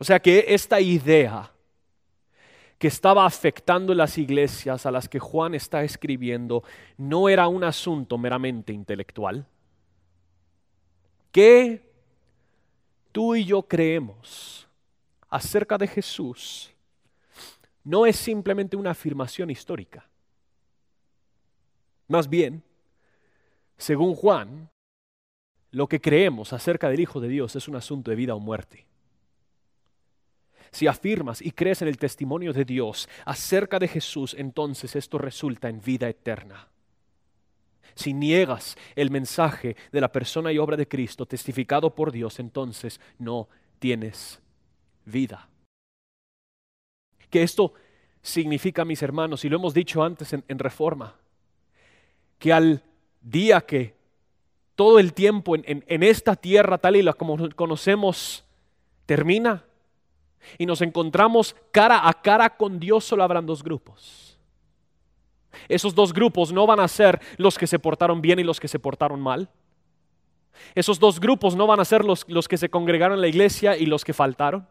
O 0.00 0.04
sea 0.04 0.18
que 0.18 0.46
esta 0.48 0.80
idea 0.80 1.52
que 2.78 2.88
estaba 2.88 3.26
afectando 3.26 3.94
las 3.94 4.18
iglesias 4.18 4.86
a 4.86 4.90
las 4.90 5.08
que 5.08 5.20
Juan 5.20 5.54
está 5.54 5.84
escribiendo 5.84 6.64
no 6.96 7.28
era 7.28 7.46
un 7.46 7.62
asunto 7.62 8.18
meramente 8.18 8.72
intelectual. 8.72 9.46
¿Qué 11.30 11.88
tú 13.12 13.34
y 13.34 13.44
yo 13.44 13.62
creemos 13.62 14.66
acerca 15.28 15.78
de 15.78 15.86
Jesús 15.86 16.72
no 17.84 18.06
es 18.06 18.16
simplemente 18.16 18.76
una 18.76 18.90
afirmación 18.90 19.50
histórica. 19.50 20.06
Más 22.08 22.28
bien, 22.28 22.62
según 23.78 24.14
Juan, 24.14 24.70
lo 25.70 25.88
que 25.88 26.00
creemos 26.00 26.52
acerca 26.52 26.88
del 26.88 27.00
Hijo 27.00 27.20
de 27.20 27.28
Dios 27.28 27.56
es 27.56 27.68
un 27.68 27.76
asunto 27.76 28.10
de 28.10 28.16
vida 28.16 28.34
o 28.34 28.40
muerte. 28.40 28.86
Si 30.72 30.86
afirmas 30.86 31.42
y 31.42 31.50
crees 31.50 31.82
en 31.82 31.88
el 31.88 31.98
testimonio 31.98 32.52
de 32.52 32.64
Dios 32.64 33.08
acerca 33.24 33.78
de 33.78 33.88
Jesús, 33.88 34.34
entonces 34.38 34.94
esto 34.94 35.18
resulta 35.18 35.68
en 35.68 35.80
vida 35.80 36.08
eterna. 36.08 36.68
Si 37.94 38.12
niegas 38.12 38.76
el 38.94 39.10
mensaje 39.10 39.76
de 39.90 40.00
la 40.00 40.12
persona 40.12 40.52
y 40.52 40.58
obra 40.58 40.76
de 40.76 40.86
Cristo 40.86 41.26
testificado 41.26 41.94
por 41.94 42.12
Dios, 42.12 42.38
entonces 42.38 43.00
no 43.18 43.48
tienes 43.80 44.40
vida. 45.04 45.48
Que 47.28 47.42
esto 47.42 47.74
significa, 48.22 48.84
mis 48.84 49.02
hermanos, 49.02 49.44
y 49.44 49.48
lo 49.48 49.56
hemos 49.56 49.74
dicho 49.74 50.02
antes 50.04 50.32
en, 50.32 50.58
Reforma, 50.58 51.16
que 52.38 52.52
al 52.52 52.82
día 53.20 53.60
que 53.62 53.94
todo 54.76 54.98
el 54.98 55.12
tiempo 55.12 55.56
en, 55.56 55.64
en 55.66 56.02
esta 56.02 56.36
tierra 56.36 56.78
tal 56.78 56.96
y 56.96 57.02
la 57.02 57.12
como 57.12 57.50
conocemos 57.54 58.44
termina 59.04 59.64
y 60.58 60.66
nos 60.66 60.80
encontramos 60.82 61.54
cara 61.70 62.08
a 62.08 62.14
cara 62.14 62.56
con 62.56 62.78
Dios, 62.78 63.04
solo 63.04 63.22
habrán 63.22 63.46
dos 63.46 63.62
grupos. 63.62 64.38
Esos 65.68 65.94
dos 65.94 66.12
grupos 66.12 66.52
no 66.52 66.66
van 66.66 66.80
a 66.80 66.88
ser 66.88 67.20
los 67.36 67.58
que 67.58 67.66
se 67.66 67.78
portaron 67.78 68.20
bien 68.20 68.38
y 68.38 68.44
los 68.44 68.60
que 68.60 68.68
se 68.68 68.78
portaron 68.78 69.20
mal. 69.20 69.50
Esos 70.74 70.98
dos 70.98 71.20
grupos 71.20 71.56
no 71.56 71.66
van 71.66 71.80
a 71.80 71.84
ser 71.84 72.04
los, 72.04 72.24
los 72.28 72.48
que 72.48 72.56
se 72.56 72.68
congregaron 72.68 73.16
en 73.16 73.22
la 73.22 73.28
iglesia 73.28 73.76
y 73.76 73.86
los 73.86 74.04
que 74.04 74.12
faltaron. 74.12 74.66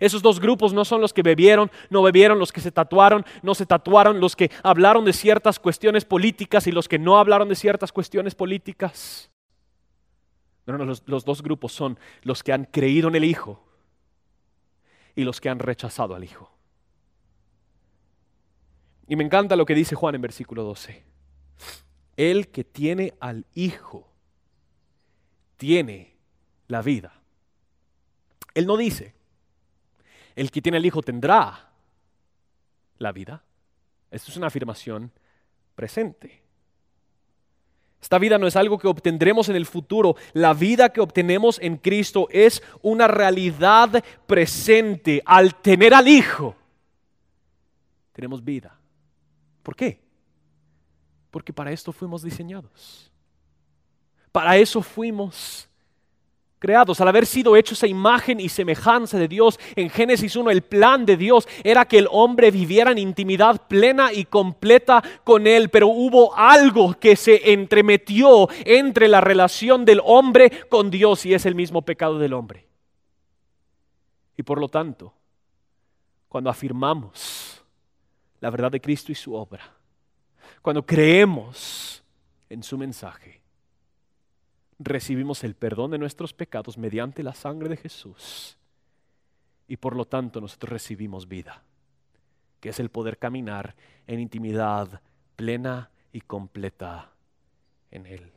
Esos 0.00 0.22
dos 0.22 0.40
grupos 0.40 0.72
no 0.72 0.84
son 0.84 1.00
los 1.00 1.12
que 1.12 1.22
bebieron, 1.22 1.70
no 1.88 2.02
bebieron, 2.02 2.38
los 2.38 2.52
que 2.52 2.60
se 2.60 2.72
tatuaron, 2.72 3.24
no 3.42 3.54
se 3.54 3.64
tatuaron, 3.64 4.20
los 4.20 4.36
que 4.36 4.50
hablaron 4.62 5.04
de 5.04 5.12
ciertas 5.12 5.58
cuestiones 5.58 6.04
políticas 6.04 6.66
y 6.66 6.72
los 6.72 6.88
que 6.88 6.98
no 6.98 7.18
hablaron 7.18 7.48
de 7.48 7.54
ciertas 7.54 7.92
cuestiones 7.92 8.34
políticas. 8.34 9.30
No, 10.66 10.76
no, 10.76 10.84
los, 10.84 11.02
los 11.06 11.24
dos 11.24 11.42
grupos 11.42 11.72
son 11.72 11.98
los 12.22 12.42
que 12.42 12.52
han 12.52 12.64
creído 12.64 13.08
en 13.08 13.14
el 13.14 13.24
Hijo 13.24 13.67
y 15.18 15.24
los 15.24 15.40
que 15.40 15.48
han 15.48 15.58
rechazado 15.58 16.14
al 16.14 16.22
Hijo. 16.22 16.48
Y 19.08 19.16
me 19.16 19.24
encanta 19.24 19.56
lo 19.56 19.66
que 19.66 19.74
dice 19.74 19.96
Juan 19.96 20.14
en 20.14 20.22
versículo 20.22 20.62
12. 20.62 21.02
El 22.16 22.50
que 22.50 22.62
tiene 22.62 23.14
al 23.18 23.44
Hijo 23.52 24.12
tiene 25.56 26.14
la 26.68 26.82
vida. 26.82 27.20
Él 28.54 28.66
no 28.66 28.76
dice, 28.76 29.16
el 30.36 30.52
que 30.52 30.62
tiene 30.62 30.78
el 30.78 30.86
Hijo 30.86 31.02
tendrá 31.02 31.72
la 32.98 33.10
vida. 33.10 33.42
Esto 34.12 34.30
es 34.30 34.36
una 34.36 34.46
afirmación 34.46 35.10
presente. 35.74 36.44
Esta 38.00 38.18
vida 38.18 38.38
no 38.38 38.46
es 38.46 38.56
algo 38.56 38.78
que 38.78 38.88
obtendremos 38.88 39.48
en 39.48 39.56
el 39.56 39.66
futuro. 39.66 40.16
La 40.32 40.54
vida 40.54 40.90
que 40.90 41.00
obtenemos 41.00 41.58
en 41.60 41.76
Cristo 41.76 42.28
es 42.30 42.62
una 42.80 43.08
realidad 43.08 44.02
presente. 44.26 45.22
Al 45.24 45.56
tener 45.56 45.92
al 45.94 46.06
Hijo, 46.06 46.54
tenemos 48.12 48.44
vida. 48.44 48.78
¿Por 49.62 49.74
qué? 49.74 50.00
Porque 51.30 51.52
para 51.52 51.72
esto 51.72 51.92
fuimos 51.92 52.22
diseñados. 52.22 53.10
Para 54.32 54.56
eso 54.56 54.82
fuimos 54.82 55.67
creados, 56.58 57.00
al 57.00 57.08
haber 57.08 57.26
sido 57.26 57.56
hechos 57.56 57.82
a 57.82 57.86
imagen 57.86 58.40
y 58.40 58.48
semejanza 58.48 59.18
de 59.18 59.28
Dios. 59.28 59.58
En 59.76 59.90
Génesis 59.90 60.36
1 60.36 60.50
el 60.50 60.62
plan 60.62 61.06
de 61.06 61.16
Dios 61.16 61.48
era 61.64 61.84
que 61.84 61.98
el 61.98 62.08
hombre 62.10 62.50
viviera 62.50 62.92
en 62.92 62.98
intimidad 62.98 63.68
plena 63.68 64.12
y 64.12 64.24
completa 64.24 65.02
con 65.24 65.46
Él, 65.46 65.68
pero 65.70 65.88
hubo 65.88 66.36
algo 66.36 66.94
que 66.94 67.16
se 67.16 67.52
entremetió 67.52 68.48
entre 68.64 69.08
la 69.08 69.20
relación 69.20 69.84
del 69.84 70.00
hombre 70.04 70.50
con 70.68 70.90
Dios 70.90 71.24
y 71.26 71.34
es 71.34 71.46
el 71.46 71.54
mismo 71.54 71.82
pecado 71.82 72.18
del 72.18 72.32
hombre. 72.32 72.66
Y 74.36 74.42
por 74.42 74.60
lo 74.60 74.68
tanto, 74.68 75.12
cuando 76.28 76.50
afirmamos 76.50 77.62
la 78.40 78.50
verdad 78.50 78.70
de 78.70 78.80
Cristo 78.80 79.10
y 79.10 79.14
su 79.16 79.34
obra, 79.34 79.62
cuando 80.62 80.84
creemos 80.84 82.02
en 82.48 82.62
su 82.62 82.78
mensaje, 82.78 83.37
recibimos 84.78 85.44
el 85.44 85.54
perdón 85.54 85.90
de 85.90 85.98
nuestros 85.98 86.32
pecados 86.32 86.78
mediante 86.78 87.22
la 87.22 87.34
sangre 87.34 87.68
de 87.68 87.76
Jesús. 87.76 88.56
Y 89.66 89.76
por 89.76 89.96
lo 89.96 90.06
tanto 90.06 90.40
nosotros 90.40 90.72
recibimos 90.72 91.28
vida, 91.28 91.62
que 92.60 92.70
es 92.70 92.80
el 92.80 92.90
poder 92.90 93.18
caminar 93.18 93.74
en 94.06 94.20
intimidad 94.20 95.02
plena 95.36 95.90
y 96.12 96.20
completa 96.20 97.12
en 97.90 98.06
Él. 98.06 98.32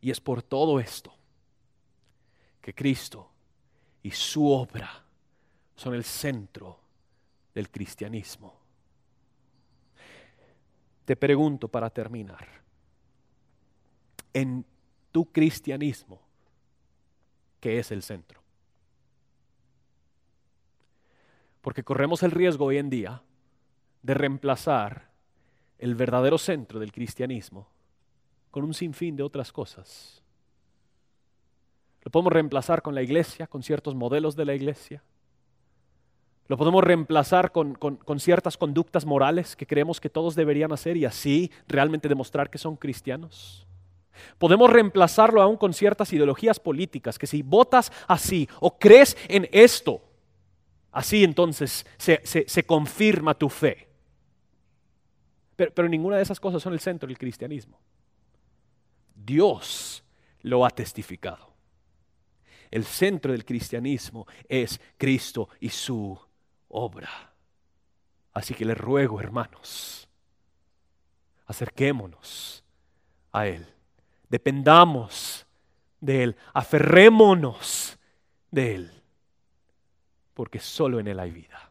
Y 0.00 0.10
es 0.10 0.20
por 0.20 0.42
todo 0.42 0.80
esto 0.80 1.14
que 2.60 2.74
Cristo 2.74 3.30
y 4.02 4.10
su 4.10 4.50
obra 4.50 5.04
son 5.76 5.94
el 5.94 6.04
centro 6.04 6.80
del 7.54 7.70
cristianismo. 7.70 8.60
Te 11.04 11.16
pregunto 11.16 11.68
para 11.68 11.90
terminar, 11.90 12.61
en 14.32 14.64
tu 15.10 15.26
cristianismo, 15.30 16.20
que 17.60 17.78
es 17.78 17.90
el 17.92 18.02
centro. 18.02 18.40
Porque 21.60 21.84
corremos 21.84 22.22
el 22.22 22.30
riesgo 22.30 22.66
hoy 22.66 22.78
en 22.78 22.90
día 22.90 23.22
de 24.02 24.14
reemplazar 24.14 25.10
el 25.78 25.94
verdadero 25.94 26.38
centro 26.38 26.80
del 26.80 26.92
cristianismo 26.92 27.68
con 28.50 28.64
un 28.64 28.74
sinfín 28.74 29.16
de 29.16 29.22
otras 29.22 29.52
cosas. 29.52 30.22
Lo 32.02 32.10
podemos 32.10 32.32
reemplazar 32.32 32.82
con 32.82 32.94
la 32.94 33.02
iglesia, 33.02 33.46
con 33.46 33.62
ciertos 33.62 33.94
modelos 33.94 34.36
de 34.36 34.44
la 34.44 34.54
iglesia. 34.54 35.02
Lo 36.48 36.56
podemos 36.56 36.82
reemplazar 36.84 37.52
con, 37.52 37.74
con, 37.74 38.20
ciertas 38.20 38.56
conductas 38.56 39.06
morales 39.06 39.56
que 39.56 39.66
creemos 39.66 40.00
que 40.00 40.10
todos 40.10 40.34
deberían 40.34 40.72
hacer 40.72 40.96
y 40.96 41.04
así 41.04 41.50
realmente 41.66 42.08
demostrar 42.08 42.50
que 42.50 42.58
son 42.58 42.76
cristianos. 42.76 43.66
Podemos 44.38 44.70
reemplazarlo 44.70 45.42
aún 45.42 45.56
con 45.56 45.72
ciertas 45.72 46.12
ideologías 46.12 46.60
políticas, 46.60 47.18
que 47.18 47.26
si 47.26 47.42
votas 47.42 47.92
así 48.08 48.48
o 48.60 48.78
crees 48.78 49.16
en 49.28 49.48
esto, 49.52 50.02
así 50.90 51.24
entonces 51.24 51.86
se, 51.98 52.64
confirma 52.64 53.34
tu 53.34 53.48
fe. 53.48 53.88
Pero, 55.56 55.72
pero 55.74 55.88
ninguna 55.88 56.16
de 56.16 56.22
esas 56.22 56.40
cosas 56.40 56.62
son 56.62 56.72
el 56.72 56.80
centro 56.80 57.06
del 57.06 57.18
cristianismo. 57.18 57.78
Dios 59.14 60.02
lo 60.42 60.64
ha 60.64 60.70
testificado. 60.70 61.52
El 62.70 62.84
centro 62.84 63.32
del 63.32 63.44
cristianismo 63.44 64.26
es 64.48 64.80
Cristo 64.96 65.50
y 65.60 65.68
su 65.68 66.18
obra. 66.68 67.32
Así 68.32 68.54
que 68.54 68.64
les 68.64 68.78
ruego, 68.78 69.20
hermanos, 69.20 70.08
acerquémonos 71.46 72.64
a 73.30 73.46
Él, 73.46 73.66
dependamos 74.32 75.46
de 76.00 76.22
Él, 76.22 76.36
aferrémonos 76.54 77.98
de 78.50 78.74
Él, 78.74 78.90
porque 80.32 80.58
solo 80.58 80.98
en 80.98 81.06
Él 81.06 81.20
hay 81.20 81.30
vida. 81.30 81.70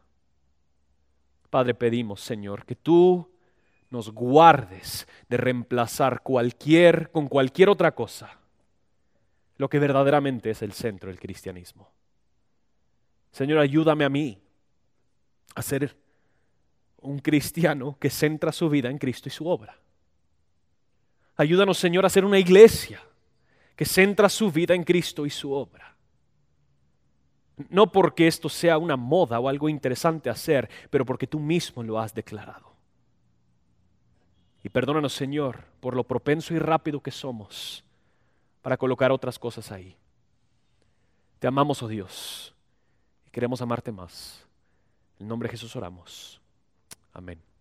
Padre, 1.50 1.74
pedimos, 1.74 2.20
Señor, 2.20 2.64
que 2.64 2.76
tú 2.76 3.28
nos 3.90 4.10
guardes 4.10 5.08
de 5.28 5.36
reemplazar 5.38 6.22
cualquier 6.22 7.10
con 7.10 7.26
cualquier 7.26 7.68
otra 7.68 7.96
cosa 7.96 8.38
lo 9.58 9.68
que 9.68 9.80
verdaderamente 9.80 10.50
es 10.50 10.62
el 10.62 10.72
centro 10.72 11.08
del 11.08 11.18
cristianismo. 11.18 11.90
Señor, 13.32 13.58
ayúdame 13.58 14.04
a 14.04 14.08
mí 14.08 14.40
a 15.56 15.62
ser 15.62 15.96
un 17.00 17.18
cristiano 17.18 17.96
que 17.98 18.08
centra 18.08 18.52
su 18.52 18.70
vida 18.70 18.88
en 18.88 18.98
Cristo 18.98 19.28
y 19.28 19.32
su 19.32 19.48
obra. 19.48 19.81
Ayúdanos, 21.36 21.78
Señor, 21.78 22.04
a 22.04 22.10
ser 22.10 22.24
una 22.24 22.38
iglesia 22.38 23.02
que 23.76 23.84
centra 23.84 24.28
su 24.28 24.50
vida 24.50 24.74
en 24.74 24.84
Cristo 24.84 25.24
y 25.26 25.30
su 25.30 25.52
obra. 25.52 25.96
No 27.68 27.90
porque 27.90 28.26
esto 28.26 28.48
sea 28.48 28.78
una 28.78 28.96
moda 28.96 29.38
o 29.40 29.48
algo 29.48 29.68
interesante 29.68 30.30
hacer, 30.30 30.68
pero 30.90 31.04
porque 31.04 31.26
tú 31.26 31.38
mismo 31.38 31.82
lo 31.82 31.98
has 31.98 32.14
declarado. 32.14 32.72
Y 34.62 34.68
perdónanos, 34.68 35.12
Señor, 35.12 35.64
por 35.80 35.94
lo 35.96 36.04
propenso 36.04 36.54
y 36.54 36.58
rápido 36.58 37.00
que 37.00 37.10
somos 37.10 37.84
para 38.62 38.76
colocar 38.76 39.10
otras 39.10 39.38
cosas 39.38 39.72
ahí. 39.72 39.96
Te 41.40 41.48
amamos, 41.48 41.82
oh 41.82 41.88
Dios, 41.88 42.54
y 43.26 43.30
queremos 43.30 43.60
amarte 43.60 43.90
más. 43.90 44.46
En 45.18 45.26
nombre 45.26 45.48
de 45.48 45.52
Jesús 45.52 45.74
oramos. 45.74 46.40
Amén. 47.12 47.51